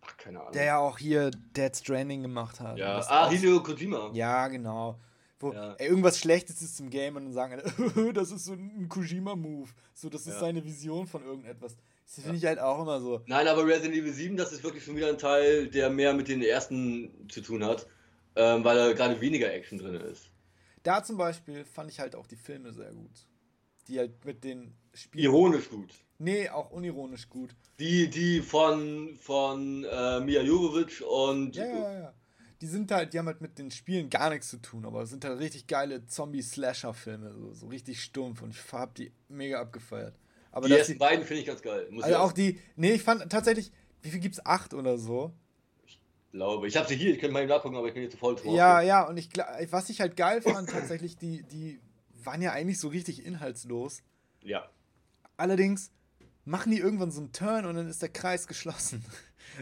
[0.06, 0.54] Ach, keine Ahnung.
[0.54, 2.78] Der ja auch hier Dead Stranding gemacht hat.
[2.78, 4.12] Ja, ah, Hideo Kojima.
[4.14, 5.00] Ja, genau.
[5.40, 5.74] Wo ja.
[5.74, 9.70] ey, irgendwas Schlechtes ist im Game und dann sagen alle, das ist so ein Kojima-Move.
[9.94, 10.40] So, das ist ja.
[10.40, 11.76] seine Vision von irgendetwas.
[12.06, 13.22] Das finde ich halt auch immer so.
[13.26, 16.28] Nein, aber Resident Evil 7, das ist wirklich schon wieder ein Teil, der mehr mit
[16.28, 17.88] den ersten zu tun hat,
[18.36, 20.30] ähm, weil da gerade weniger Action drin ist.
[20.84, 23.28] Da zum Beispiel fand ich halt auch die Filme sehr gut.
[23.88, 25.26] Die halt mit den Spielen.
[25.26, 25.94] Ironisch gut.
[26.20, 27.56] Nee, auch unironisch gut.
[27.80, 31.56] Die, die von, von äh, Mia Jovovich und.
[31.56, 32.14] Ja, ja, ja
[32.64, 35.10] die sind halt, die haben halt mit den Spielen gar nichts zu tun, aber es
[35.10, 40.18] sind halt richtig geile Zombie-Slasher-Filme, so, so richtig stumpf und ich hab die mega abgefeiert.
[40.50, 41.90] Aber die ersten beiden finde ich ganz geil.
[41.92, 44.46] Muss also auch die, nee, ich fand tatsächlich, wie viel gibt's?
[44.46, 45.34] Acht oder so?
[45.86, 46.00] Ich
[46.32, 48.36] glaube, ich habe sie hier, ich könnte mal nachgucken, aber ich bin jetzt zu voll
[48.36, 48.56] drauf.
[48.56, 49.30] Ja, ja, und ich
[49.70, 51.82] was ich halt geil fand, tatsächlich, die, die
[52.24, 54.04] waren ja eigentlich so richtig inhaltslos.
[54.42, 54.70] Ja.
[55.36, 55.92] Allerdings
[56.46, 59.04] machen die irgendwann so einen Turn und dann ist der Kreis geschlossen.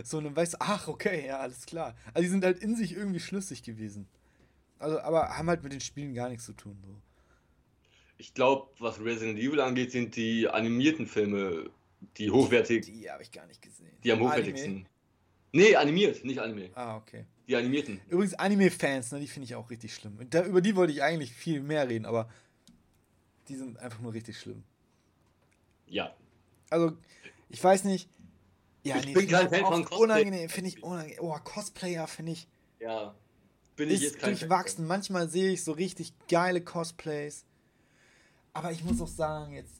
[0.05, 1.95] So, und dann weißt du, ach, okay, ja, alles klar.
[2.13, 4.07] Also die sind halt in sich irgendwie schlüssig gewesen.
[4.79, 6.77] Also, aber haben halt mit den Spielen gar nichts zu tun.
[6.85, 6.95] So.
[8.17, 11.71] Ich glaube, was Resident Evil angeht, sind die animierten Filme
[12.17, 12.85] die hochwertig.
[12.85, 13.91] Die, die habe ich gar nicht gesehen.
[14.03, 14.71] Die am hochwertigsten.
[14.71, 14.85] Anime?
[15.53, 16.69] Nee, animiert, nicht Anime.
[16.75, 17.25] Ah, okay.
[17.47, 17.99] Die animierten.
[18.07, 20.17] Übrigens, Anime-Fans, ne, die finde ich auch richtig schlimm.
[20.29, 22.29] Da, über die wollte ich eigentlich viel mehr reden, aber
[23.49, 24.63] die sind einfach nur richtig schlimm.
[25.87, 26.15] Ja.
[26.71, 26.97] Also,
[27.49, 28.09] ich weiß nicht,
[28.83, 30.03] ja, ich nee, bin kein Fan von Cosplay.
[30.03, 31.19] Unangenehm, finde ich unangenehm.
[31.21, 32.47] Oh, Cosplayer finde ich.
[32.79, 33.13] Ja.
[33.75, 34.87] Bin ich jetzt kein durchwachsen.
[34.87, 37.45] Manchmal sehe ich so richtig geile Cosplays.
[38.53, 39.75] Aber ich muss auch sagen, jetzt.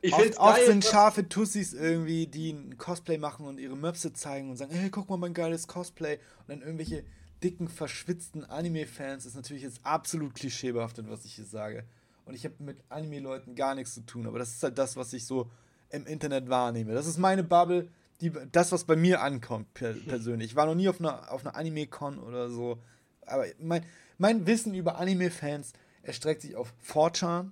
[0.00, 4.50] Ich oft, oft sind scharfe Tussis irgendwie, die ein Cosplay machen und ihre Möpse zeigen
[4.50, 6.18] und sagen, hey, guck mal mein geiles Cosplay.
[6.40, 7.04] Und dann irgendwelche
[7.42, 9.26] dicken, verschwitzten Anime-Fans.
[9.26, 11.84] ist natürlich jetzt absolut klischeebehaftet, was ich hier sage.
[12.24, 14.26] Und ich habe mit Anime-Leuten gar nichts zu tun.
[14.26, 15.50] Aber das ist halt das, was ich so
[15.90, 16.94] im Internet wahrnehme.
[16.94, 17.88] Das ist meine Bubble,
[18.20, 20.50] die, das, was bei mir ankommt per, persönlich.
[20.50, 22.78] Ich war noch nie auf einer, auf einer Anime-Con oder so.
[23.26, 23.84] Aber mein,
[24.18, 27.50] mein Wissen über Anime-Fans erstreckt sich auf 4chan,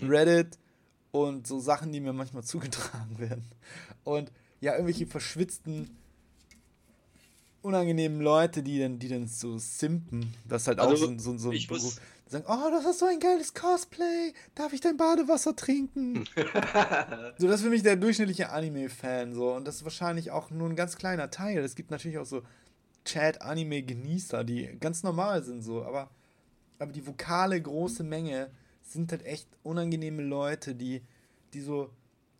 [0.00, 0.08] mhm.
[0.08, 0.58] Reddit
[1.10, 3.44] und so Sachen, die mir manchmal zugetragen werden.
[4.04, 4.30] Und
[4.60, 5.96] ja, irgendwelche verschwitzten,
[7.62, 10.34] unangenehmen Leute, die dann, die dann so simpen.
[10.48, 12.00] Das ist halt also, auch so, so, so ein Beruf.
[12.30, 16.24] Sagen, oh, das ist so ein geiles Cosplay, darf ich dein Badewasser trinken?
[17.38, 20.68] so, das ist für mich der durchschnittliche Anime-Fan, so, und das ist wahrscheinlich auch nur
[20.68, 21.58] ein ganz kleiner Teil.
[21.58, 22.42] Es gibt natürlich auch so
[23.04, 26.10] Chat-Anime-Genießer, die ganz normal sind, so, aber,
[26.78, 28.50] aber die vokale große Menge
[28.82, 31.02] sind halt echt unangenehme Leute, die,
[31.52, 31.90] die so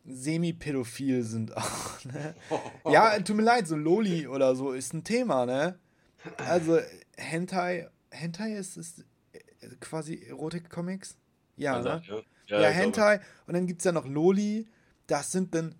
[0.05, 2.35] semi-pädophil sind auch, ne?
[2.89, 5.77] Ja, tut mir leid, so Loli oder so ist ein Thema, ne?
[6.37, 6.79] Also,
[7.17, 9.03] Hentai, Hentai ist, ist
[9.79, 11.17] quasi Erotik-Comics?
[11.57, 11.83] Ja, ne?
[11.83, 12.21] Sagt, ja.
[12.47, 13.19] Ja, ja Hentai.
[13.47, 14.67] Und dann gibt es ja noch Loli.
[15.07, 15.75] Das sind dann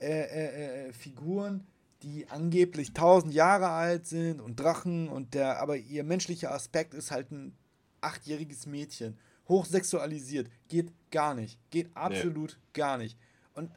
[0.00, 1.66] äh, äh, äh, Figuren,
[2.02, 7.10] die angeblich tausend Jahre alt sind und Drachen und der, aber ihr menschlicher Aspekt ist
[7.10, 7.56] halt ein
[8.00, 9.18] achtjähriges Mädchen.
[9.48, 10.48] Hochsexualisiert.
[10.68, 11.58] Geht gar nicht.
[11.70, 12.72] Geht absolut nee.
[12.74, 13.18] gar nicht.
[13.54, 13.70] Und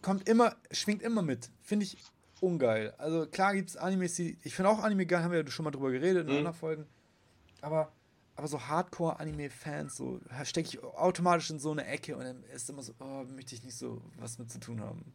[0.00, 1.50] kommt immer, schwingt immer mit.
[1.60, 1.98] Finde ich
[2.40, 2.92] ungeil.
[2.98, 4.38] Also klar gibt es Animes, die.
[4.42, 6.38] Ich finde auch Anime geil, haben wir ja schon mal drüber geredet in mhm.
[6.38, 6.86] anderen Folgen.
[7.60, 7.92] Aber
[8.36, 12.82] aber so Hardcore-Anime-Fans, so stecke ich automatisch in so eine Ecke und dann ist immer
[12.82, 15.12] so, oh, möchte ich nicht so was mit zu tun haben.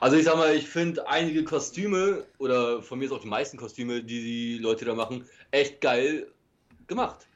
[0.00, 3.56] Also ich sag mal, ich finde einige Kostüme oder von mir ist auch die meisten
[3.56, 6.30] Kostüme, die die Leute da machen, echt geil
[6.86, 7.26] gemacht.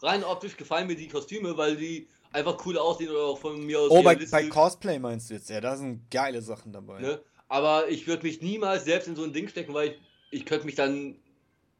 [0.00, 3.80] Rein optisch gefallen mir die Kostüme, weil die einfach cool aussehen oder auch von mir
[3.80, 3.90] aus.
[3.90, 5.48] Oh, bei, bei, Cosplay meinst du jetzt?
[5.48, 7.00] Ja, da sind geile Sachen dabei.
[7.00, 7.22] Ne?
[7.48, 9.96] Aber ich würde mich niemals selbst in so ein Ding stecken, weil ich,
[10.30, 11.16] ich könnte mich dann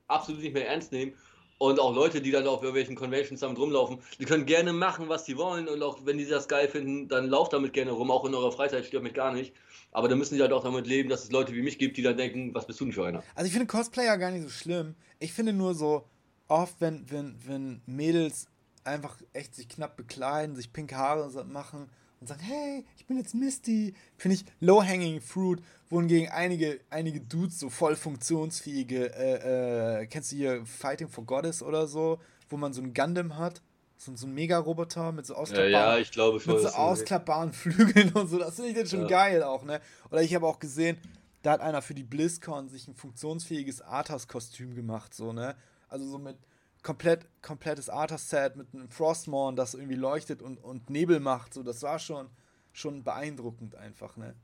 [0.06, 1.14] absolut nicht mehr ernst nehmen.
[1.62, 5.26] Und auch Leute, die dann auf irgendwelchen Conventions damit rumlaufen, die können gerne machen, was
[5.26, 5.68] sie wollen.
[5.68, 8.10] Und auch wenn die das geil finden, dann lauft damit gerne rum.
[8.10, 9.54] Auch in eurer Freizeit stört mich gar nicht.
[9.92, 12.02] Aber dann müssen sie halt auch damit leben, dass es Leute wie mich gibt, die
[12.02, 13.22] dann denken, was bist du denn für einer?
[13.36, 14.96] Also ich finde Cosplayer gar nicht so schlimm.
[15.20, 16.04] Ich finde nur so
[16.48, 18.48] oft, wenn, wenn, wenn Mädels
[18.82, 21.88] einfach echt sich knapp bekleiden, sich pinke Haare machen
[22.22, 25.60] und sagen, hey, ich bin jetzt Misty, finde ich low-hanging fruit,
[25.90, 31.62] wohingegen einige, einige Dudes so voll funktionsfähige, äh, äh, kennst du hier Fighting for Goddess
[31.62, 33.60] oder so, wo man so ein Gundam hat,
[33.96, 38.12] so, so ein Mega-Roboter mit so ausklappbaren, ja, ja, ich glaube, mit so ausklappbaren Flügeln
[38.12, 39.08] und so, das finde ich dann schon ja.
[39.08, 39.80] geil auch, ne?
[40.10, 40.98] Oder ich habe auch gesehen,
[41.42, 45.56] da hat einer für die BlizzCon sich ein funktionsfähiges Arthas-Kostüm gemacht, so, ne?
[45.88, 46.36] Also so mit
[46.82, 51.54] komplett, komplettes Arthas-Set mit einem Frostmorn, das irgendwie leuchtet und, und Nebel macht.
[51.54, 52.28] So, das war schon,
[52.72, 54.34] schon beeindruckend einfach, ne?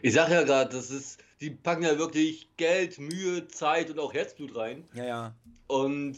[0.00, 4.14] Ich sag ja gerade, das ist, die packen ja wirklich Geld, Mühe, Zeit und auch
[4.14, 4.88] Herzblut rein.
[4.94, 5.34] Ja, ja.
[5.66, 6.16] Und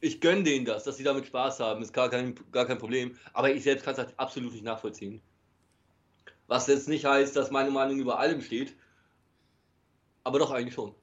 [0.00, 3.16] ich gönne denen das, dass sie damit Spaß haben, ist gar kein, gar kein Problem.
[3.32, 5.20] Aber ich selbst kann es halt absolut nicht nachvollziehen.
[6.46, 8.74] Was jetzt nicht heißt, dass meine Meinung über allem steht.
[10.22, 10.94] Aber doch eigentlich schon.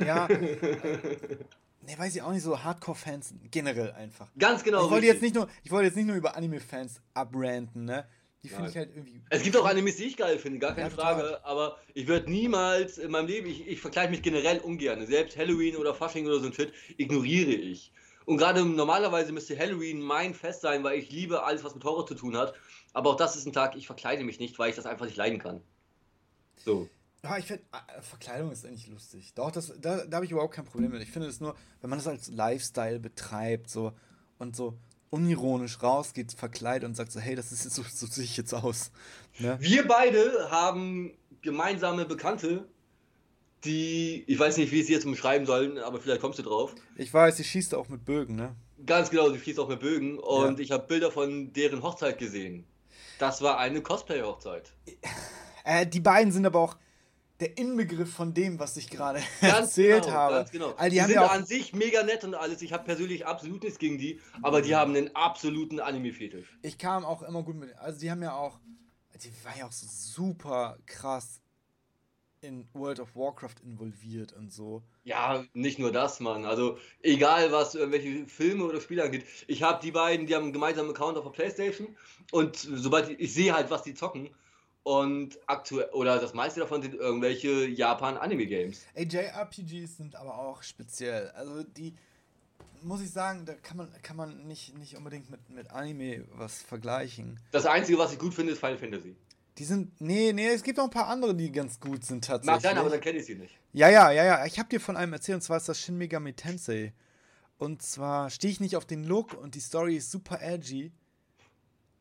[0.00, 0.28] Ja.
[1.82, 4.28] ne, weiß ich auch nicht, so Hardcore-Fans generell einfach.
[4.38, 4.84] Ganz genau.
[4.84, 8.06] Ich wollte jetzt nicht nur, ich wollte jetzt nicht nur über Anime-Fans abranten, ne?
[8.44, 9.20] Die finde ich halt irgendwie.
[9.30, 11.44] Es gibt auch Animes, die ich geil finde, gar keine ja, Frage.
[11.44, 15.04] Aber ich würde niemals in meinem Leben, ich, ich vergleiche mich generell ungern.
[15.06, 17.92] Selbst Halloween oder Fasching oder so ein Shit ignoriere ich.
[18.26, 22.06] Und gerade normalerweise müsste Halloween mein Fest sein, weil ich liebe alles, was mit Horror
[22.06, 22.54] zu tun hat.
[22.92, 25.16] Aber auch das ist ein Tag, ich verkleide mich nicht, weil ich das einfach nicht
[25.16, 25.60] leiden kann.
[26.56, 26.88] So.
[27.22, 29.34] Ja, ich finde, äh, Verkleidung ist eigentlich lustig.
[29.34, 31.02] Doch, das, da, da habe ich überhaupt kein Problem mit.
[31.02, 33.92] Ich finde es nur, wenn man das als Lifestyle betreibt, so
[34.38, 34.78] und so
[35.10, 38.52] unironisch rausgeht, verkleidet und sagt so, hey, das ist jetzt so, so sehe ich jetzt
[38.52, 38.90] aus.
[39.38, 39.56] Ne?
[39.60, 41.12] Wir beide haben
[41.42, 42.68] gemeinsame Bekannte,
[43.64, 46.74] die, ich weiß nicht, wie ich sie jetzt beschreiben sollen, aber vielleicht kommst du drauf.
[46.96, 48.54] Ich weiß, sie schießt auch mit Bögen, ne?
[48.86, 50.64] Ganz genau, sie schießt auch mit Bögen und ja.
[50.64, 52.64] ich habe Bilder von deren Hochzeit gesehen.
[53.18, 54.72] Das war eine Cosplay-Hochzeit.
[55.64, 56.76] Äh, die beiden sind aber auch
[57.40, 60.34] der Inbegriff von dem, was ich gerade erzählt genau, habe.
[60.36, 60.74] Ganz genau.
[60.76, 62.62] Also die, die sind ja an sich mega nett und alles.
[62.62, 66.58] Ich habe persönlich absolut nichts gegen die, aber die haben einen absoluten Anime-Fetisch.
[66.62, 67.76] Ich kam auch immer gut mit.
[67.78, 68.58] Also die haben ja auch,
[69.22, 71.40] die war ja auch so super krass
[72.40, 74.82] in World of Warcraft involviert und so.
[75.04, 76.44] Ja, nicht nur das, Mann.
[76.44, 79.24] Also egal, was irgendwelche Filme oder Spiele angeht.
[79.48, 81.96] Ich habe die beiden, die haben einen gemeinsamen Account auf der Playstation
[82.30, 84.30] und sobald ich, ich sehe halt, was die zocken
[84.88, 88.86] und aktuell, oder das meiste davon sind irgendwelche Japan-Anime-Games.
[88.96, 91.28] JRPGs sind aber auch speziell.
[91.32, 91.94] Also die,
[92.80, 96.62] muss ich sagen, da kann man, kann man nicht, nicht unbedingt mit, mit Anime was
[96.62, 97.38] vergleichen.
[97.50, 99.14] Das Einzige, was ich gut finde, ist Final Fantasy.
[99.58, 102.54] Die sind, nee, nee, es gibt auch ein paar andere, die ganz gut sind tatsächlich.
[102.54, 103.58] Mag sein, aber dann kenne ich sie nicht.
[103.74, 104.46] Ja, ja, ja, ja.
[104.46, 106.94] Ich habe dir von einem erzählt, und zwar ist das Shin Megami Tensei.
[107.58, 110.92] Und zwar stehe ich nicht auf den Look und die Story ist super edgy.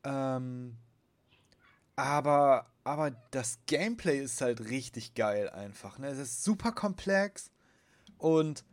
[0.05, 0.77] Ähm,
[1.97, 5.99] aber aber das Gameplay ist halt richtig geil einfach.
[5.99, 6.07] Ne?
[6.07, 7.51] Es ist super komplex
[8.17, 8.63] und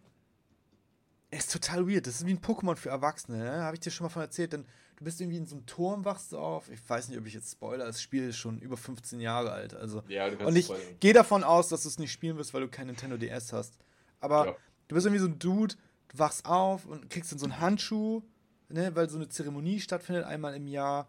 [1.31, 2.07] es ist total weird.
[2.07, 3.39] Das ist wie ein Pokémon für Erwachsene.
[3.39, 3.63] Ne?
[3.63, 4.53] Habe ich dir schon mal von erzählt.
[4.53, 6.71] Denn du bist irgendwie in so einem Turm, wachst du auf.
[6.71, 7.87] Ich weiß nicht, ob ich jetzt spoiler.
[7.87, 9.75] Das Spiel ist schon über 15 Jahre alt.
[9.75, 10.05] Also.
[10.07, 12.61] Ja, du kannst und ich gehe davon aus, dass du es nicht spielen wirst, weil
[12.61, 13.79] du kein Nintendo DS hast.
[14.21, 14.57] Aber ja.
[14.87, 15.75] du bist irgendwie so ein Dude,
[16.09, 18.23] du wachst auf und kriegst dann so einen Handschuh
[18.69, 21.09] ne, weil so eine Zeremonie stattfindet einmal im Jahr.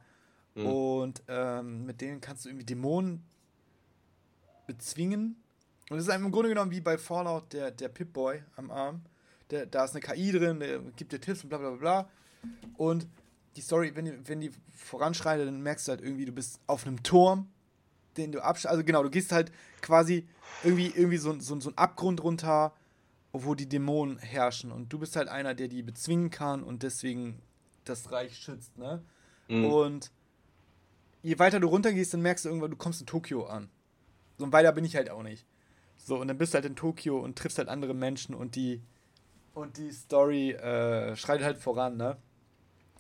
[0.56, 0.66] Mhm.
[0.66, 3.24] Und ähm, mit denen kannst du irgendwie Dämonen
[4.68, 5.36] bezwingen.
[5.90, 9.02] Und es ist im Grunde genommen wie bei Fallout der, der Pip-Boy am Arm.
[9.52, 12.10] Der, da ist eine KI drin, der gibt dir Tipps und bla bla bla.
[12.78, 13.08] Und
[13.56, 16.88] die Story, wenn die, wenn die voranschreitet, dann merkst du halt irgendwie, du bist auf
[16.88, 17.50] einem Turm,
[18.18, 18.66] den du absch...
[18.66, 19.52] Also genau, du gehst halt
[19.82, 20.28] quasi
[20.64, 22.74] irgendwie, irgendwie so, so, so einen Abgrund runter,
[23.32, 24.72] wo die Dämonen herrschen.
[24.72, 27.42] Und du bist halt einer, der die bezwingen kann und deswegen
[27.84, 29.04] das Reich schützt, ne?
[29.48, 29.66] Mhm.
[29.66, 30.12] Und
[31.26, 33.70] je weiter du runtergehst, dann merkst du irgendwann, du kommst in Tokio an.
[34.38, 35.46] So weiter bin ich halt auch nicht.
[35.98, 38.82] So, und dann bist du halt in Tokio und triffst halt andere Menschen und die
[39.56, 42.18] und die Story äh, schreitet halt voran, ne?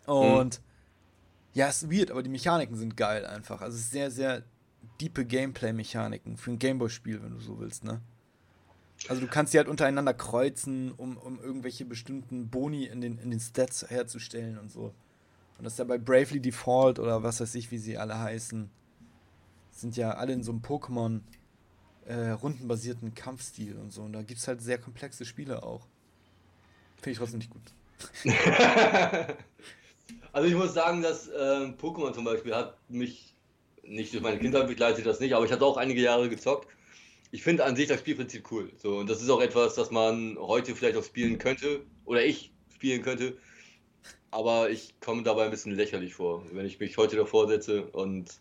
[0.05, 0.65] Und mhm.
[1.53, 3.61] ja, es ist weird, aber die Mechaniken sind geil einfach.
[3.61, 4.43] Also es ist sehr, sehr
[5.01, 8.01] diepe Gameplay-Mechaniken für ein Gameboy-Spiel, wenn du so willst, ne?
[9.09, 13.29] Also du kannst die halt untereinander kreuzen, um, um irgendwelche bestimmten Boni in den, in
[13.29, 14.95] den Stats herzustellen und so.
[15.57, 18.69] Und das ist ja bei Bravely Default oder was weiß ich, wie sie alle heißen,
[19.71, 21.21] sind ja alle in so einem Pokémon
[22.05, 24.01] äh, rundenbasierten Kampfstil und so.
[24.01, 25.87] Und da gibt es halt sehr komplexe Spiele auch.
[26.97, 27.73] Finde ich trotzdem nicht gut.
[30.31, 33.33] also ich muss sagen, dass äh, Pokémon zum Beispiel hat mich
[33.83, 36.67] nicht durch meine Kindheit begleitet das nicht, aber ich hatte auch einige Jahre gezockt.
[37.31, 38.71] Ich finde an sich das Spielprinzip cool.
[38.77, 41.81] So, und das ist auch etwas, das man heute vielleicht auch spielen könnte.
[42.05, 43.37] Oder ich spielen könnte.
[44.31, 48.39] Aber ich komme dabei ein bisschen lächerlich vor, wenn ich mich heute davor setze und.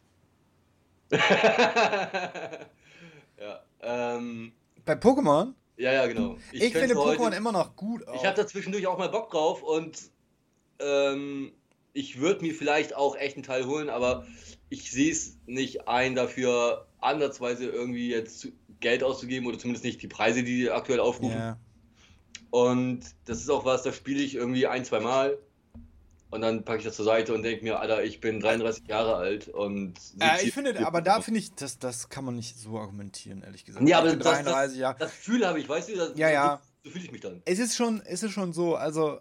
[1.13, 1.21] ja.
[3.81, 4.53] Ähm,
[4.85, 5.55] Bei Pokémon?
[5.77, 6.37] Ja, ja, genau.
[6.53, 8.07] Ich, ich finde Pokémon immer noch gut.
[8.09, 8.15] Auch.
[8.15, 10.11] Ich hatte da zwischendurch auch mal Bock drauf und
[10.79, 11.53] ähm,
[11.93, 14.27] ich würde mir vielleicht auch echt einen Teil holen, aber
[14.69, 18.49] ich sehe es nicht ein, dafür ansatzweise irgendwie jetzt
[18.81, 21.37] Geld auszugeben oder zumindest nicht die Preise, die aktuell aufrufen.
[21.37, 21.59] Yeah.
[22.51, 25.39] Und das ist auch was, da spiele ich irgendwie ein, zwei Mal
[26.35, 29.15] und dann packe ich das zur Seite und denke mir, Alter, ich bin 33 Jahre
[29.15, 29.95] alt und.
[30.19, 33.65] Äh, ich finde, aber da finde ich, das, das kann man nicht so argumentieren, ehrlich
[33.65, 33.89] gesagt.
[33.89, 35.97] Ja, aber das, 33 das, das, Gefühl habe ich, weißt du?
[35.97, 36.61] Das, ja, ja.
[36.83, 37.41] So, so fühle ich mich dann.
[37.45, 39.21] Es ist schon, es ist schon so, also.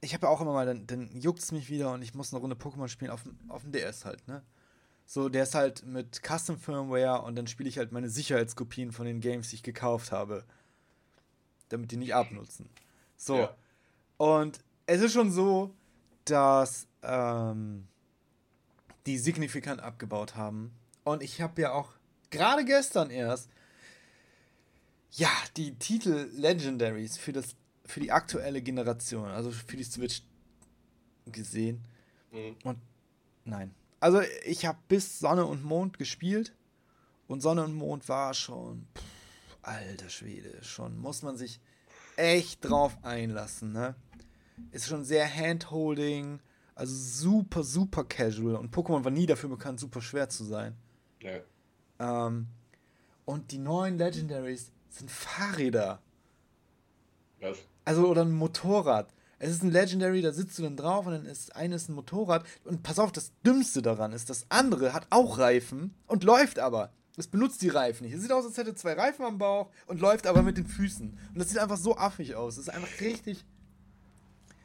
[0.00, 2.32] Ich habe ja auch immer mal, dann, dann juckt es mich wieder und ich muss
[2.32, 4.42] eine Runde Pokémon spielen auf, auf dem DS halt, ne?
[5.04, 9.04] So, der ist halt mit Custom Firmware und dann spiele ich halt meine Sicherheitskopien von
[9.04, 10.44] den Games, die ich gekauft habe.
[11.68, 12.70] Damit die nicht abnutzen.
[13.18, 13.36] So.
[13.36, 13.54] Ja.
[14.16, 15.74] Und es ist schon so,
[16.24, 17.88] dass ähm,
[19.06, 20.72] die signifikant abgebaut haben.
[21.04, 21.92] Und ich habe ja auch
[22.30, 23.50] gerade gestern erst
[25.12, 30.22] ja die Titel Legendaries für das für die aktuelle Generation, also für die Switch
[31.26, 31.84] gesehen.
[32.30, 32.56] Mhm.
[32.62, 32.78] Und
[33.44, 33.74] nein.
[33.98, 36.54] Also ich habe bis Sonne und Mond gespielt
[37.26, 39.02] und Sonne und Mond war schon pff,
[39.62, 41.60] alter Schwede, schon muss man sich
[42.16, 43.94] echt drauf einlassen, ne?
[44.70, 46.40] Ist schon sehr handholding,
[46.74, 48.56] also super, super casual.
[48.56, 50.76] Und Pokémon war nie dafür bekannt, super schwer zu sein.
[51.20, 51.40] Ja.
[51.98, 52.46] Ähm,
[53.24, 56.00] und die neuen Legendaries sind Fahrräder.
[57.40, 57.58] Was?
[57.84, 59.12] Also, oder ein Motorrad.
[59.38, 62.44] Es ist ein Legendary, da sitzt du dann drauf und dann ist eines ein Motorrad.
[62.64, 66.92] Und pass auf, das Dümmste daran ist, das andere hat auch Reifen und läuft aber.
[67.16, 68.14] Es benutzt die Reifen nicht.
[68.14, 71.18] Es sieht aus, als hätte zwei Reifen am Bauch und läuft aber mit den Füßen.
[71.32, 72.56] Und das sieht einfach so affig aus.
[72.56, 73.44] Das ist einfach richtig,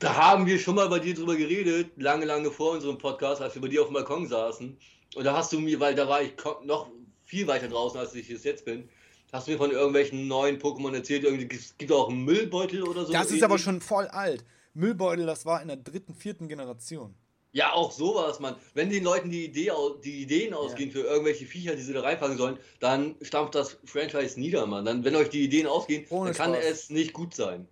[0.05, 3.55] da haben wir schon mal bei dir drüber geredet, lange, lange vor unserem Podcast, als
[3.55, 4.77] wir bei dir auf dem Balkon saßen.
[5.15, 6.33] Und da hast du mir, weil da war ich
[6.63, 6.91] noch
[7.23, 8.87] viel weiter draußen, als ich jetzt bin,
[9.33, 11.23] hast du mir von irgendwelchen neuen Pokémon erzählt.
[11.23, 13.11] Irgendwie, es gibt auch einen Müllbeutel oder so.
[13.11, 14.45] Das ist aber schon voll alt.
[14.75, 17.15] Müllbeutel, das war in der dritten, vierten Generation.
[17.51, 18.55] Ja, auch sowas, man.
[18.75, 19.71] Wenn den Leuten die, Idee,
[20.03, 20.97] die Ideen ausgehen ja.
[21.01, 24.85] für irgendwelche Viecher, die sie da reinfangen sollen, dann stampft das Franchise nieder, Mann.
[24.85, 26.65] Dann, wenn euch die Ideen ausgehen, Ohne dann kann Spaß.
[26.65, 27.67] es nicht gut sein.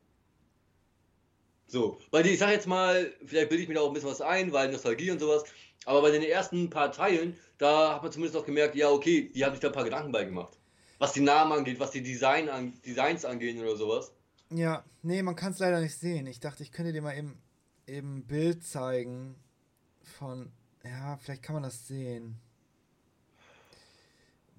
[1.74, 4.22] So, weil ich sag jetzt mal, vielleicht bilde ich mir da auch ein bisschen was
[4.22, 5.44] ein, weil Nostalgie und sowas,
[5.86, 9.44] aber bei den ersten paar Teilen, da hat man zumindest noch gemerkt, ja, okay, die
[9.44, 10.56] haben sich da ein paar Gedanken bei gemacht.
[11.00, 14.12] Was die Namen angeht, was die Design an, Designs angehen oder sowas.
[14.52, 16.28] Ja, nee, man kann es leider nicht sehen.
[16.28, 17.42] Ich dachte, ich könnte dir mal eben,
[17.88, 19.36] eben ein Bild zeigen
[20.20, 20.52] von,
[20.84, 22.36] ja, vielleicht kann man das sehen.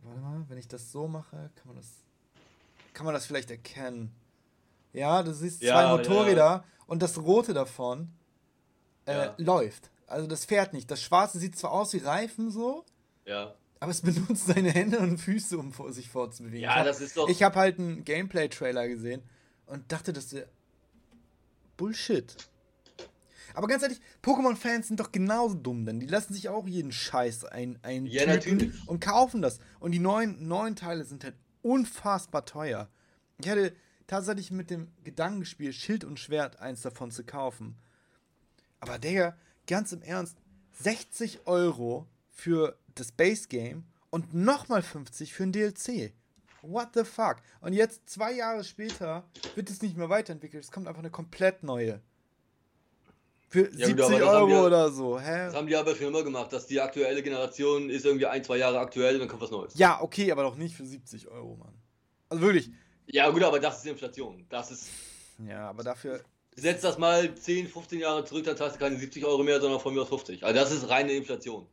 [0.02, 1.92] Warte mal, wenn ich das so mache, kann man das,
[2.92, 4.12] kann man das vielleicht erkennen.
[4.94, 6.64] Ja, du siehst ja, zwei Motorräder ja.
[6.86, 8.10] und das rote davon
[9.06, 9.90] äh, läuft.
[10.06, 10.90] Also das fährt nicht.
[10.90, 12.84] Das schwarze sieht zwar aus wie Reifen so,
[13.26, 13.54] ja.
[13.80, 16.60] aber es benutzt seine Hände und Füße, um vor sich fortzubewegen.
[16.60, 17.28] Ja, das ist doch.
[17.28, 19.22] Ich habe halt einen Gameplay-Trailer gesehen
[19.66, 20.48] und dachte, das wäre
[21.76, 22.36] Bullshit.
[23.54, 27.44] Aber ganz ehrlich, Pokémon-Fans sind doch genauso dumm, denn die lassen sich auch jeden Scheiß
[27.44, 28.72] ein, ein ja, natürlich.
[28.88, 29.58] und kaufen das.
[29.80, 32.88] Und die neuen, neuen Teile sind halt unfassbar teuer.
[33.38, 33.72] Ich hatte
[34.14, 37.76] tatsächlich mit dem Gedanken gespielt, Schild und Schwert eins davon zu kaufen.
[38.78, 39.36] Aber Digga,
[39.66, 40.36] ganz im Ernst,
[40.80, 46.12] 60 Euro für das Base Game und nochmal 50 für ein DLC.
[46.62, 47.38] What the fuck?
[47.60, 49.24] Und jetzt, zwei Jahre später,
[49.56, 50.62] wird es nicht mehr weiterentwickelt.
[50.62, 52.00] Es kommt einfach eine komplett neue.
[53.48, 55.46] Für ja, 70 Euro ja, oder so, hä?
[55.46, 58.58] Das haben die aber schon immer gemacht, dass die aktuelle Generation ist irgendwie ein, zwei
[58.58, 59.74] Jahre aktuell und dann kommt was Neues.
[59.76, 61.74] Ja, okay, aber doch nicht für 70 Euro, Mann.
[62.28, 62.70] Also wirklich.
[63.06, 64.46] Ja, gut, aber das ist Inflation.
[64.48, 64.88] Das ist.
[65.46, 66.20] Ja, aber dafür.
[66.56, 69.80] Setz das mal 10, 15 Jahre zurück, dann zahlst du keine 70 Euro mehr, sondern
[69.80, 70.44] von mir aus 50.
[70.44, 71.66] Also das ist reine Inflation.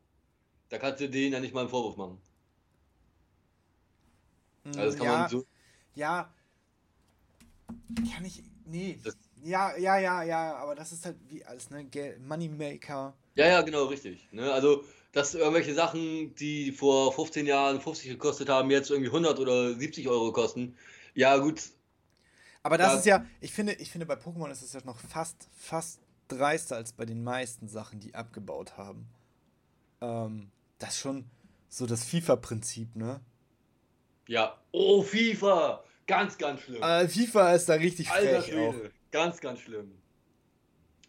[0.69, 2.19] Da kannst du denen ja nicht mal einen Vorwurf machen.
[4.65, 5.45] Also das kann ja, man so.
[5.95, 6.33] Ja.
[8.13, 8.43] Kann ich.
[8.65, 8.99] Nee.
[9.03, 11.85] Das, ja, ja, ja, ja, aber das ist halt wie alles, ne?
[12.19, 13.13] Moneymaker.
[13.35, 14.27] Ja, ja, genau, richtig.
[14.31, 14.51] Ne?
[14.51, 19.73] Also, dass irgendwelche Sachen, die vor 15 Jahren 50 gekostet haben, jetzt irgendwie 100 oder
[19.73, 20.77] 70 Euro kosten.
[21.13, 21.61] Ja, gut.
[22.63, 22.99] Aber das ja.
[22.99, 26.75] ist ja, ich finde, ich finde, bei Pokémon ist es ja noch fast, fast dreister
[26.75, 29.07] als bei den meisten Sachen, die abgebaut haben.
[29.99, 31.25] Ähm, das ist schon
[31.67, 33.19] so das FIFA-Prinzip, ne?
[34.27, 34.57] Ja.
[34.71, 35.83] Oh, FIFA!
[36.07, 36.81] Ganz, ganz schlimm.
[36.81, 38.75] Äh, FIFA ist da richtig Alter frech auch.
[39.11, 39.91] Ganz, ganz schlimm.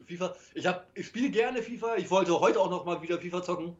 [0.06, 1.96] FIFA, ich, hab, ich spiele gerne FIFA.
[1.96, 3.76] Ich wollte heute auch noch mal wieder FIFA zocken.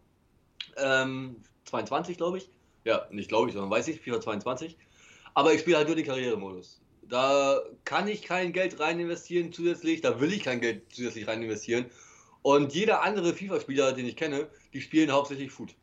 [0.76, 2.50] Ähm, 22, glaube ich.
[2.84, 4.76] Ja, nicht glaube ich, sondern weiß ich, FIFA 22.
[5.34, 6.80] Aber ich spiele halt nur den Karrieremodus.
[7.08, 11.42] Da kann ich kein Geld rein investieren zusätzlich, da will ich kein Geld zusätzlich rein
[11.42, 11.86] investieren.
[12.42, 15.74] Und jeder andere FIFA-Spieler, den ich kenne, die spielen hauptsächlich Food.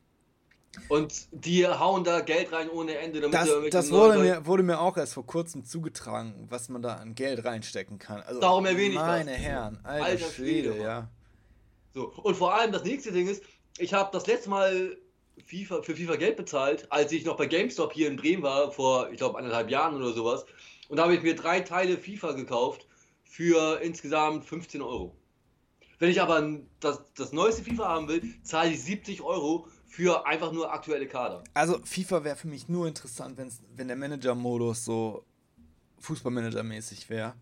[0.87, 3.21] Und die hauen da Geld rein ohne Ende.
[3.21, 6.95] Damit das das wurde, mir, wurde mir auch erst vor kurzem zugetragen, was man da
[6.95, 8.21] an Geld reinstecken kann.
[8.21, 9.07] Also, Darum erwähne ich das.
[9.07, 11.09] Meine Herren, alter, alter Schwede, Schwede ja.
[11.93, 13.43] So, und vor allem das nächste Ding ist,
[13.77, 14.97] ich habe das letzte Mal
[15.45, 19.09] FIFA, für FIFA Geld bezahlt, als ich noch bei GameStop hier in Bremen war, vor,
[19.11, 20.45] ich glaube, anderthalb Jahren oder sowas.
[20.89, 22.87] Und da habe ich mir drei Teile FIFA gekauft
[23.23, 25.15] für insgesamt 15 Euro.
[25.99, 30.51] Wenn ich aber das, das neueste FIFA haben will, zahle ich 70 Euro für einfach
[30.51, 31.43] nur aktuelle Kader.
[31.53, 35.25] Also FIFA wäre für mich nur interessant, wenn's, wenn der Manager-Modus so
[36.01, 37.33] Fußballmanager-mäßig wäre.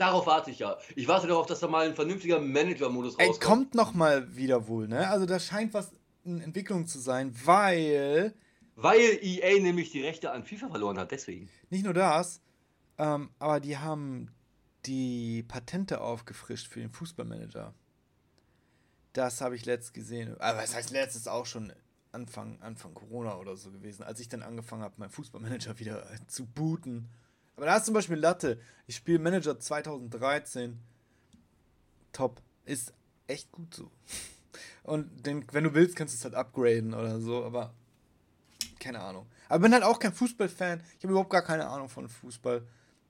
[0.00, 0.78] Darauf warte ich ja.
[0.96, 3.42] Ich warte darauf, dass da mal ein vernünftiger Manager-Modus rauskommt.
[3.42, 5.06] Ey, kommt noch mal wieder wohl, ne?
[5.10, 5.92] Also da scheint was
[6.24, 8.32] in Entwicklung zu sein, weil...
[8.76, 11.50] Weil EA nämlich die Rechte an FIFA verloren hat, deswegen.
[11.68, 12.40] Nicht nur das,
[12.96, 14.30] ähm, aber die haben
[14.86, 17.74] die Patente aufgefrischt für den Fußballmanager.
[19.12, 20.34] Das habe ich letzt gesehen.
[20.40, 21.74] Aber was heißt letztes auch schon
[22.10, 26.46] Anfang, Anfang Corona oder so gewesen, als ich dann angefangen habe, meinen Fußballmanager wieder zu
[26.46, 27.10] booten.
[27.60, 28.58] Aber da ist zum Beispiel Latte.
[28.86, 30.78] Ich spiele Manager 2013.
[32.10, 32.40] Top.
[32.64, 32.94] Ist
[33.26, 33.90] echt gut so.
[34.82, 37.74] Und den, wenn du willst, kannst du es halt upgraden oder so, aber
[38.78, 39.26] keine Ahnung.
[39.50, 40.82] Aber bin halt auch kein Fußballfan.
[40.96, 42.66] Ich habe überhaupt gar keine Ahnung von Fußball.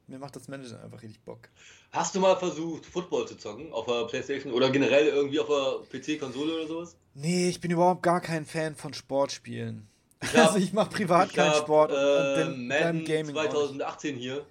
[0.08, 1.48] Mir macht das Manager einfach richtig Bock.
[1.92, 6.00] Hast du mal versucht, Football zu zocken auf der Playstation oder generell irgendwie auf der
[6.00, 6.96] PC-Konsole oder sowas?
[7.14, 9.86] Nee, ich bin überhaupt gar kein Fan von Sportspielen.
[10.22, 14.14] Ich hab, also ich mache privat ich keinen hab, Sport äh, und Madden Gaming 2018
[14.14, 14.20] auch.
[14.20, 14.46] hier.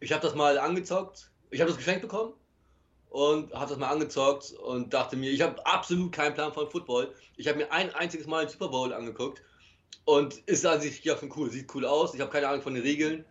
[0.00, 1.30] Ich habe das mal angezockt.
[1.50, 2.34] Ich habe das geschenkt bekommen
[3.08, 7.14] und habe das mal angezockt und dachte mir, ich habe absolut keinen Plan von Football.
[7.36, 9.42] Ich habe mir ein einziges Mal einen Super Bowl angeguckt
[10.04, 11.50] und ist an sich ja schon cool.
[11.50, 12.14] Sieht cool aus.
[12.14, 13.24] Ich habe keine Ahnung von den Regeln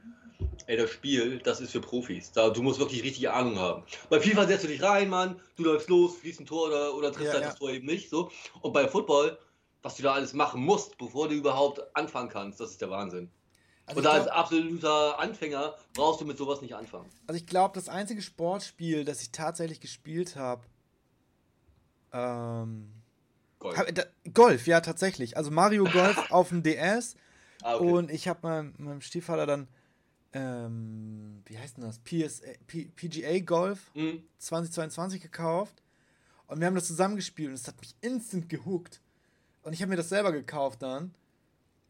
[0.68, 2.32] ey, das Spiel, das ist für Profis.
[2.32, 3.84] Da, du musst wirklich richtig Ahnung haben.
[4.10, 7.12] Bei FIFA setzt du dich rein, Mann, du läufst los, schießt ein Tor oder, oder
[7.12, 7.50] triffst ja, halt ja.
[7.50, 8.10] das Tor eben nicht.
[8.10, 8.32] So.
[8.62, 9.38] Und bei Football,
[9.84, 13.30] was du da alles machen musst, bevor du überhaupt anfangen kannst, das ist der Wahnsinn.
[13.86, 17.10] Also und da als absoluter Anfänger brauchst du mit sowas nicht anfangen.
[17.28, 20.64] Also ich glaube, das einzige Sportspiel, das ich tatsächlich gespielt habe,
[22.14, 22.94] ähm,
[23.60, 23.78] Golf.
[23.78, 24.04] Hab, da,
[24.34, 25.38] Golf, ja tatsächlich.
[25.38, 27.16] Also Mario Golf auf dem DS.
[27.62, 27.92] Ah, okay.
[27.92, 29.68] Und ich habe meinem, meinem Stiefvater dann
[30.34, 32.00] ähm, wie heißt denn das?
[32.00, 34.24] PSA, P, PGA Golf mhm.
[34.40, 35.82] 2022 gekauft.
[36.48, 39.02] Und wir haben das zusammengespielt und es hat mich instant gehuckt.
[39.64, 41.14] Und ich habe mir das selber gekauft dann.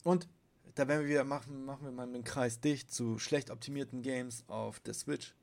[0.04, 0.28] Und
[0.76, 4.44] da werden wir wieder machen, machen wir mal den Kreis dicht zu schlecht optimierten Games
[4.48, 5.34] auf der Switch.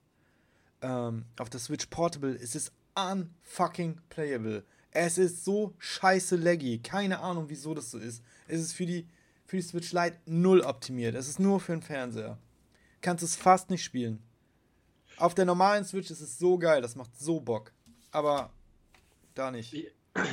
[0.82, 4.64] Ähm, auf der Switch Portable ist es unfucking playable.
[4.92, 6.78] Es ist so scheiße laggy.
[6.78, 8.22] Keine Ahnung, wieso das so ist.
[8.48, 9.06] Es ist für die,
[9.46, 11.14] für die Switch Lite null optimiert.
[11.14, 12.38] Es ist nur für den Fernseher
[13.00, 14.22] kannst es fast nicht spielen.
[15.16, 17.72] Auf der normalen Switch ist es so geil, das macht so Bock.
[18.10, 18.52] Aber
[19.34, 19.74] da nicht.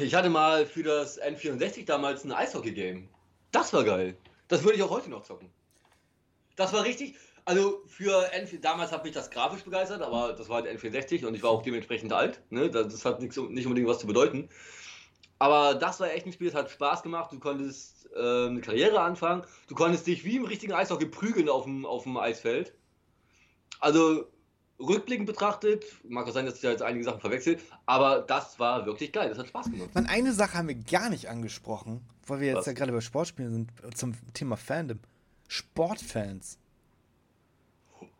[0.01, 3.09] Ich hatte mal für das N64 damals ein Eishockey-Game.
[3.51, 4.17] Das war geil.
[4.47, 5.49] Das würde ich auch heute noch zocken.
[6.55, 7.15] Das war richtig.
[7.45, 11.33] Also für N damals hat mich das grafisch begeistert, aber das war halt N64 und
[11.33, 12.41] ich war auch dementsprechend alt.
[12.49, 12.69] Ne?
[12.69, 14.49] Das hat nicht, nicht unbedingt was zu bedeuten.
[15.39, 17.31] Aber das war echt ein Spiel, das hat Spaß gemacht.
[17.31, 19.43] Du konntest äh, eine Karriere anfangen.
[19.67, 22.73] Du konntest dich wie im richtigen Eishockey prügeln auf dem, auf dem Eisfeld.
[23.79, 24.25] Also
[24.79, 28.85] rückblickend betrachtet, mag auch sein, dass ich da jetzt einige Sachen verwechsel, aber das war
[28.85, 29.89] wirklich geil, das hat Spaß gemacht.
[29.93, 32.65] Man, eine Sache haben wir gar nicht angesprochen, weil wir jetzt Was?
[32.67, 34.99] ja gerade über Sportspiele sind, zum Thema Fandom.
[35.47, 36.59] Sportfans.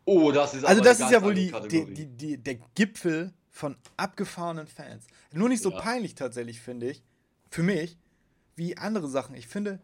[0.04, 3.76] Oh, das ist Also das ist ja wohl die, die, die, die, der Gipfel von
[3.96, 5.06] abgefahrenen Fans.
[5.32, 5.80] Nur nicht so ja.
[5.80, 7.02] peinlich tatsächlich, finde ich,
[7.50, 7.98] für mich,
[8.56, 9.34] wie andere Sachen.
[9.34, 9.80] Ich finde,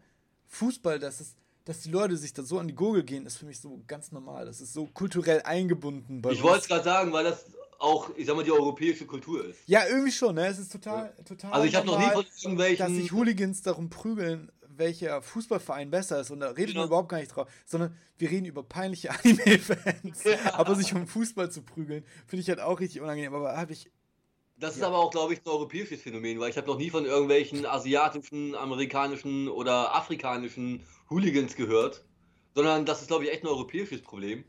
[0.47, 1.35] Fußball, das ist,
[1.65, 4.11] dass die Leute sich da so an die Gurgel gehen, ist für mich so ganz
[4.11, 4.45] normal.
[4.45, 6.21] Das ist so kulturell eingebunden.
[6.31, 7.45] ich wollte es gerade sagen, weil das
[7.79, 9.59] auch, ich sag mal, die europäische Kultur ist.
[9.65, 10.47] Ja, irgendwie schon, ne?
[10.47, 11.23] Es ist total, ja.
[11.23, 11.51] total.
[11.51, 12.85] Also ich habe noch nie von irgendwelchen.
[12.85, 16.31] Dass sich Hooligans darum prügeln, welcher Fußballverein besser ist.
[16.31, 16.81] Und da redet genau.
[16.81, 20.23] man überhaupt gar nicht drauf, sondern wir reden über peinliche Anime-Fans.
[20.23, 20.53] Ja.
[20.53, 23.33] Aber sich um Fußball zu prügeln, finde ich halt auch richtig unangenehm.
[23.33, 23.89] Aber habe ich
[24.57, 24.81] das ja.
[24.81, 27.65] ist aber auch, glaube ich, ein europäisches Phänomen, weil ich habe noch nie von irgendwelchen
[27.65, 32.03] asiatischen, amerikanischen oder afrikanischen Hooligans gehört,
[32.53, 34.45] sondern das ist, glaube ich, echt ein europäisches Problem.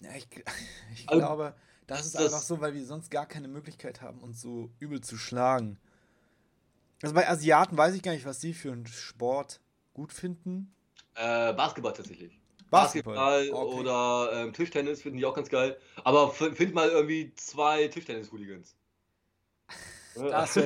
[0.00, 0.26] Ja, ich,
[0.94, 1.54] ich also, glaube,
[1.86, 5.00] das ist das, einfach so, weil wir sonst gar keine Möglichkeit haben, uns so übel
[5.00, 5.78] zu schlagen.
[7.02, 9.60] Also bei Asiaten weiß ich gar nicht, was sie für einen Sport
[9.92, 10.74] gut finden.
[11.14, 12.38] Äh, Basketball tatsächlich.
[12.70, 13.80] Basketball, Basketball okay.
[13.80, 15.76] oder ähm, Tischtennis finden die auch ganz geil.
[16.04, 18.74] Aber find mal irgendwie zwei Tischtennis-Hooligans.
[20.14, 20.58] Das,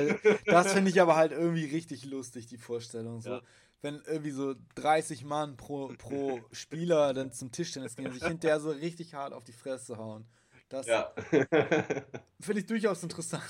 [0.45, 3.21] das finde ich aber halt irgendwie richtig lustig, die Vorstellung.
[3.21, 3.29] So.
[3.31, 3.41] Ja.
[3.81, 8.59] Wenn irgendwie so 30 Mann pro, pro Spieler dann zum Tischtennis gehen und sich hinterher
[8.59, 10.25] so richtig hart auf die Fresse hauen.
[10.69, 11.13] Das ja.
[12.41, 13.43] finde ich durchaus interessant.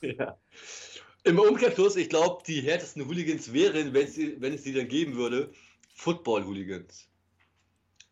[0.00, 0.36] Ja.
[1.24, 5.52] Im Umkehrschluss, ich glaube, die härtesten Hooligans wären, wenn es die dann geben würde,
[5.94, 7.08] Football-Hooligans.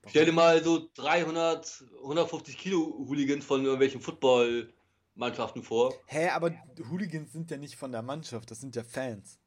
[0.06, 4.72] Stell dir mal so 300, 150 Kilo Hooligans von irgendwelchen Football-
[5.20, 5.94] Mannschaften vor.
[6.06, 6.52] Hä, aber
[6.90, 9.38] Hooligans sind ja nicht von der Mannschaft, das sind ja Fans.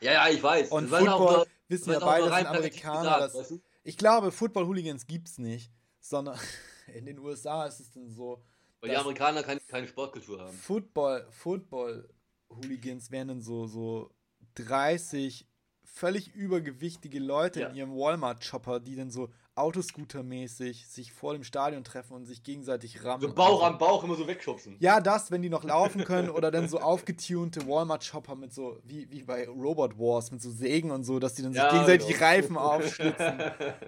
[0.00, 0.70] Ja, ja, ich weiß.
[0.70, 3.02] Und das Football auch, wissen ja beide, sind Amerikaner.
[3.02, 3.62] Gesagt, das, weißt du?
[3.82, 6.38] Ich glaube, Football-Hooligans gibt es nicht, sondern
[6.94, 8.44] in den USA ist es dann so.
[8.80, 10.52] Weil die Amerikaner keine, keine Sportkultur haben.
[10.56, 14.10] Football, Football-Hooligans wären dann so, so
[14.56, 15.46] 30
[15.84, 17.68] völlig übergewichtige Leute ja.
[17.68, 23.04] in ihrem Walmart-Chopper, die dann so Autoscooter-mäßig sich vor dem Stadion treffen und sich gegenseitig
[23.04, 23.20] rammen.
[23.20, 24.76] So Bauch an Bauch immer so wegschubsen.
[24.80, 29.10] Ja, das, wenn die noch laufen können oder dann so aufgetunte Walmart-Shopper mit so, wie,
[29.10, 32.08] wie bei Robot Wars, mit so Sägen und so, dass die dann sich ja, gegenseitig
[32.08, 32.20] genau.
[32.20, 33.40] Reifen aufschlitzen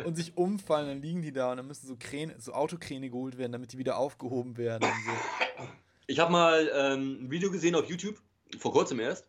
[0.05, 3.39] und sich umfallen, dann liegen die da und dann müssen so Kräne, so Autokräne geholt
[3.39, 4.83] werden, damit die wieder aufgehoben werden.
[4.83, 5.65] So.
[6.07, 8.21] Ich habe mal ähm, ein Video gesehen auf YouTube,
[8.59, 9.27] vor kurzem erst.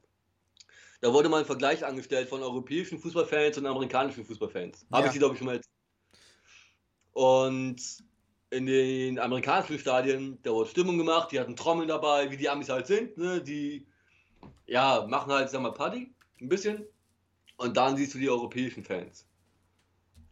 [0.99, 4.85] Da wurde mal ein Vergleich angestellt von europäischen Fußballfans und amerikanischen Fußballfans.
[4.91, 5.07] Habe ja.
[5.07, 5.61] ich sie, glaube ich, schon mal
[7.15, 7.81] und
[8.49, 12.67] in den amerikanischen Stadien, da wurde Stimmung gemacht, die hatten Trommeln dabei, wie die Amis
[12.67, 13.41] halt sind, ne?
[13.41, 13.87] die
[14.65, 16.85] ja, machen halt, sag mal, Party, ein bisschen.
[17.55, 19.25] Und dann siehst du die europäischen Fans.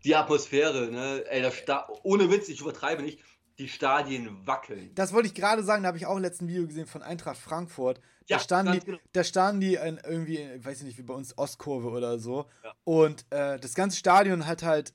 [0.03, 1.23] Die Atmosphäre, ne?
[1.29, 3.19] Ey, das Sta ohne Witz, ich übertreibe nicht,
[3.59, 4.93] die Stadien wackeln.
[4.93, 8.01] Das wollte ich gerade sagen, da habe ich auch letzten Video gesehen von Eintracht Frankfurt.
[8.27, 8.97] Da, ja, standen, die, genau.
[9.13, 12.49] da standen die in irgendwie, weiß ich nicht, wie bei uns Ostkurve oder so.
[12.61, 12.73] Ja.
[12.83, 14.93] Und äh, das ganze Stadion hat halt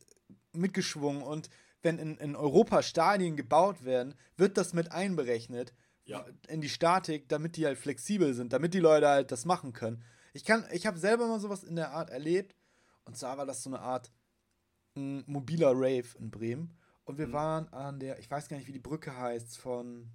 [0.52, 1.48] mitgeschwungen und
[1.82, 5.74] wenn in, in Europa Stadien gebaut werden, wird das mit einberechnet
[6.04, 6.26] ja.
[6.48, 10.02] in die Statik, damit die halt flexibel sind, damit die Leute halt das machen können.
[10.32, 12.56] Ich kann, ich habe selber mal sowas in der Art erlebt.
[13.04, 14.10] Und zwar war das so eine Art
[14.96, 16.76] ein mobiler Rave in Bremen.
[17.04, 17.32] Und wir mhm.
[17.32, 20.10] waren an der, ich weiß gar nicht, wie die Brücke heißt, von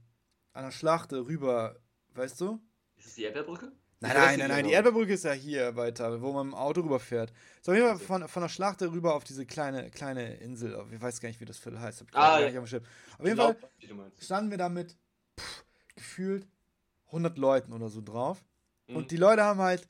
[0.52, 1.80] einer Schlachte rüber,
[2.14, 2.62] weißt du?
[2.98, 3.72] Ist es die Erdbeerbrücke?
[4.04, 6.82] Nein, nein, nein, nein, die Erdbeerbrücke ist ja hier weiter, wo man mit dem Auto
[6.82, 7.32] rüberfährt.
[7.62, 10.86] So, auf jeden Fall von, von der Schlacht rüber auf diese kleine, kleine Insel.
[10.92, 12.02] Ich weiß gar nicht, wie das Viertel heißt.
[12.02, 12.60] Hab ah, ja.
[12.60, 13.24] auf, auf
[13.80, 14.98] jeden Fall standen wir da mit
[15.40, 15.64] pff,
[15.96, 16.48] gefühlt
[17.08, 18.44] 100 Leuten oder so drauf.
[18.88, 18.98] Mhm.
[18.98, 19.88] Und die Leute haben halt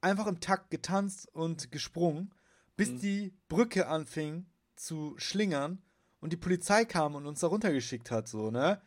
[0.00, 2.32] einfach im Takt getanzt und gesprungen,
[2.76, 2.98] bis mhm.
[3.00, 4.46] die Brücke anfing
[4.76, 5.82] zu schlingern
[6.20, 8.80] und die Polizei kam und uns da runtergeschickt hat, so, ne?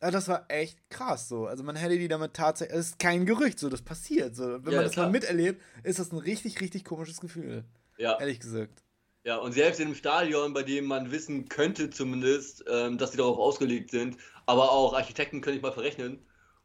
[0.00, 1.46] Also das war echt krass so.
[1.46, 2.78] Also man hätte die damit tatsächlich.
[2.78, 4.36] Es ist kein Gerücht, so, das passiert.
[4.36, 4.64] So.
[4.64, 5.06] Wenn ja, man das klar.
[5.06, 7.64] mal miterlebt, ist das ein richtig, richtig komisches Gefühl.
[7.96, 8.18] Ja.
[8.18, 8.82] Ehrlich gesagt.
[9.24, 13.16] Ja, und selbst in einem Stadion, bei dem man wissen könnte zumindest, ähm, dass die
[13.16, 16.18] darauf ausgelegt sind, aber auch Architekten könnte ich mal verrechnen.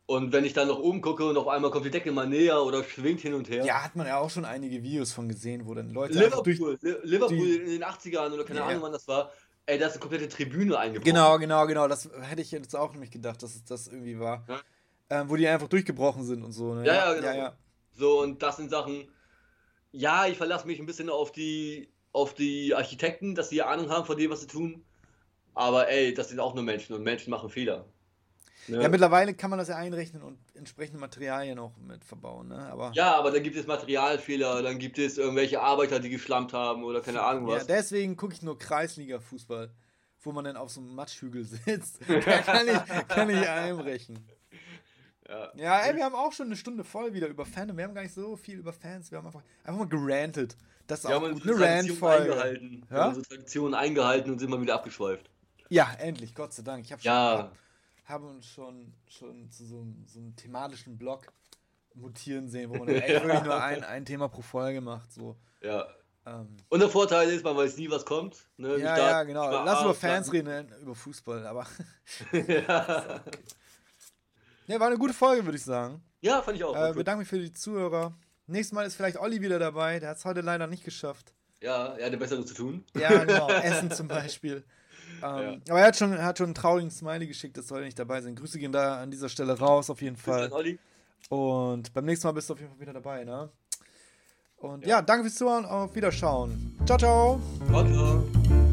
[0.05, 2.63] Und wenn ich dann noch oben gucke und auf einmal kommt die Decke mal näher
[2.63, 3.63] oder schwingt hin und her.
[3.63, 6.15] Ja, hat man ja auch schon einige Videos von gesehen, wo dann Leute.
[6.15, 9.31] Liverpool, Liverpool in den 80ern oder keine ja, Ahnung, wann das war,
[9.69, 11.05] Ey, da ist eine komplette Tribüne eingebaut.
[11.05, 11.87] Genau, genau, genau.
[11.87, 14.43] Das hätte ich jetzt auch nämlich gedacht, dass es das irgendwie war.
[14.47, 14.61] Ja?
[15.11, 16.73] Ähm, wo die einfach durchgebrochen sind und so.
[16.73, 16.87] Ne?
[16.87, 17.27] Ja, ja, genau.
[17.27, 17.57] Ja, ja.
[17.93, 19.07] So, und das sind Sachen.
[19.91, 24.05] Ja, ich verlasse mich ein bisschen auf die, auf die Architekten, dass sie Ahnung haben
[24.05, 24.83] von dem, was sie tun.
[25.53, 27.85] Aber ey, das sind auch nur Menschen und Menschen machen Fehler.
[28.69, 28.81] Ne?
[28.81, 32.49] Ja, mittlerweile kann man das ja einrechnen und entsprechende Materialien auch mit verbauen.
[32.49, 32.57] Ne?
[32.71, 36.83] Aber ja, aber dann gibt es Materialfehler, dann gibt es irgendwelche Arbeiter, die geschlampt haben
[36.83, 37.67] oder keine Ahnung was.
[37.67, 39.71] Ja, deswegen gucke ich nur Kreisliga-Fußball.
[40.21, 41.99] wo man dann auf so einem Matschhügel sitzt.
[42.07, 44.19] da kann ich, kann ich einbrechen.
[45.27, 45.51] Ja.
[45.55, 47.77] ja, ey, wir haben auch schon eine Stunde voll wieder über Fandom.
[47.77, 49.11] Wir haben gar nicht so viel über Fans.
[49.11, 50.57] Wir haben einfach, einfach mal gerantet.
[50.87, 51.43] Das ist wir auch haben gut.
[51.43, 52.29] eine Rant-Folge.
[52.31, 52.89] Ja?
[52.89, 55.29] Wir haben unsere Tradition eingehalten und sind mal wieder abgeschweift.
[55.69, 56.83] Ja, endlich, Gott sei Dank.
[56.83, 57.51] Ich habe ja.
[58.09, 61.31] Hab uns schon, schon zu so einem, so einem thematischen Blog
[61.93, 65.11] mutieren sehen, wo man echt wirklich nur ein, ein Thema pro Folge macht.
[65.13, 65.37] So.
[65.61, 65.87] Ja.
[66.25, 68.47] Ähm, und der Vorteil ist, man weiß nie, was kommt.
[68.57, 68.79] Ne?
[68.79, 69.49] Ja, ja, genau.
[69.63, 71.67] Lass über Fans reden, über Fußball, aber.
[72.31, 73.21] ja.
[74.67, 76.01] Ne, war eine gute Folge, würde ich sagen.
[76.21, 76.75] Ja, fand ich auch.
[76.75, 78.17] Äh, bedanke mich für die Zuhörer.
[78.47, 79.99] Nächstes Mal ist vielleicht Olli wieder dabei.
[79.99, 81.33] Der hat es heute leider nicht geschafft.
[81.61, 82.85] Ja, er hatte Besseres zu tun.
[82.95, 83.49] Ja, genau.
[83.49, 84.63] Essen zum Beispiel.
[85.21, 85.57] Ähm, ja.
[85.69, 87.99] Aber er hat, schon, er hat schon einen traurigen Smiley geschickt, das soll er nicht
[87.99, 88.35] dabei sein.
[88.35, 90.51] Grüße gehen da an dieser Stelle raus, auf jeden Fall.
[90.51, 90.79] Olli.
[91.29, 93.49] Und beim nächsten Mal bist du auf jeden Fall wieder dabei, ne?
[94.57, 96.77] Und ja, ja danke fürs Zuhören, auf Wiederschauen.
[96.85, 97.41] Ciao, ciao.
[97.69, 98.68] Ciao, ciao.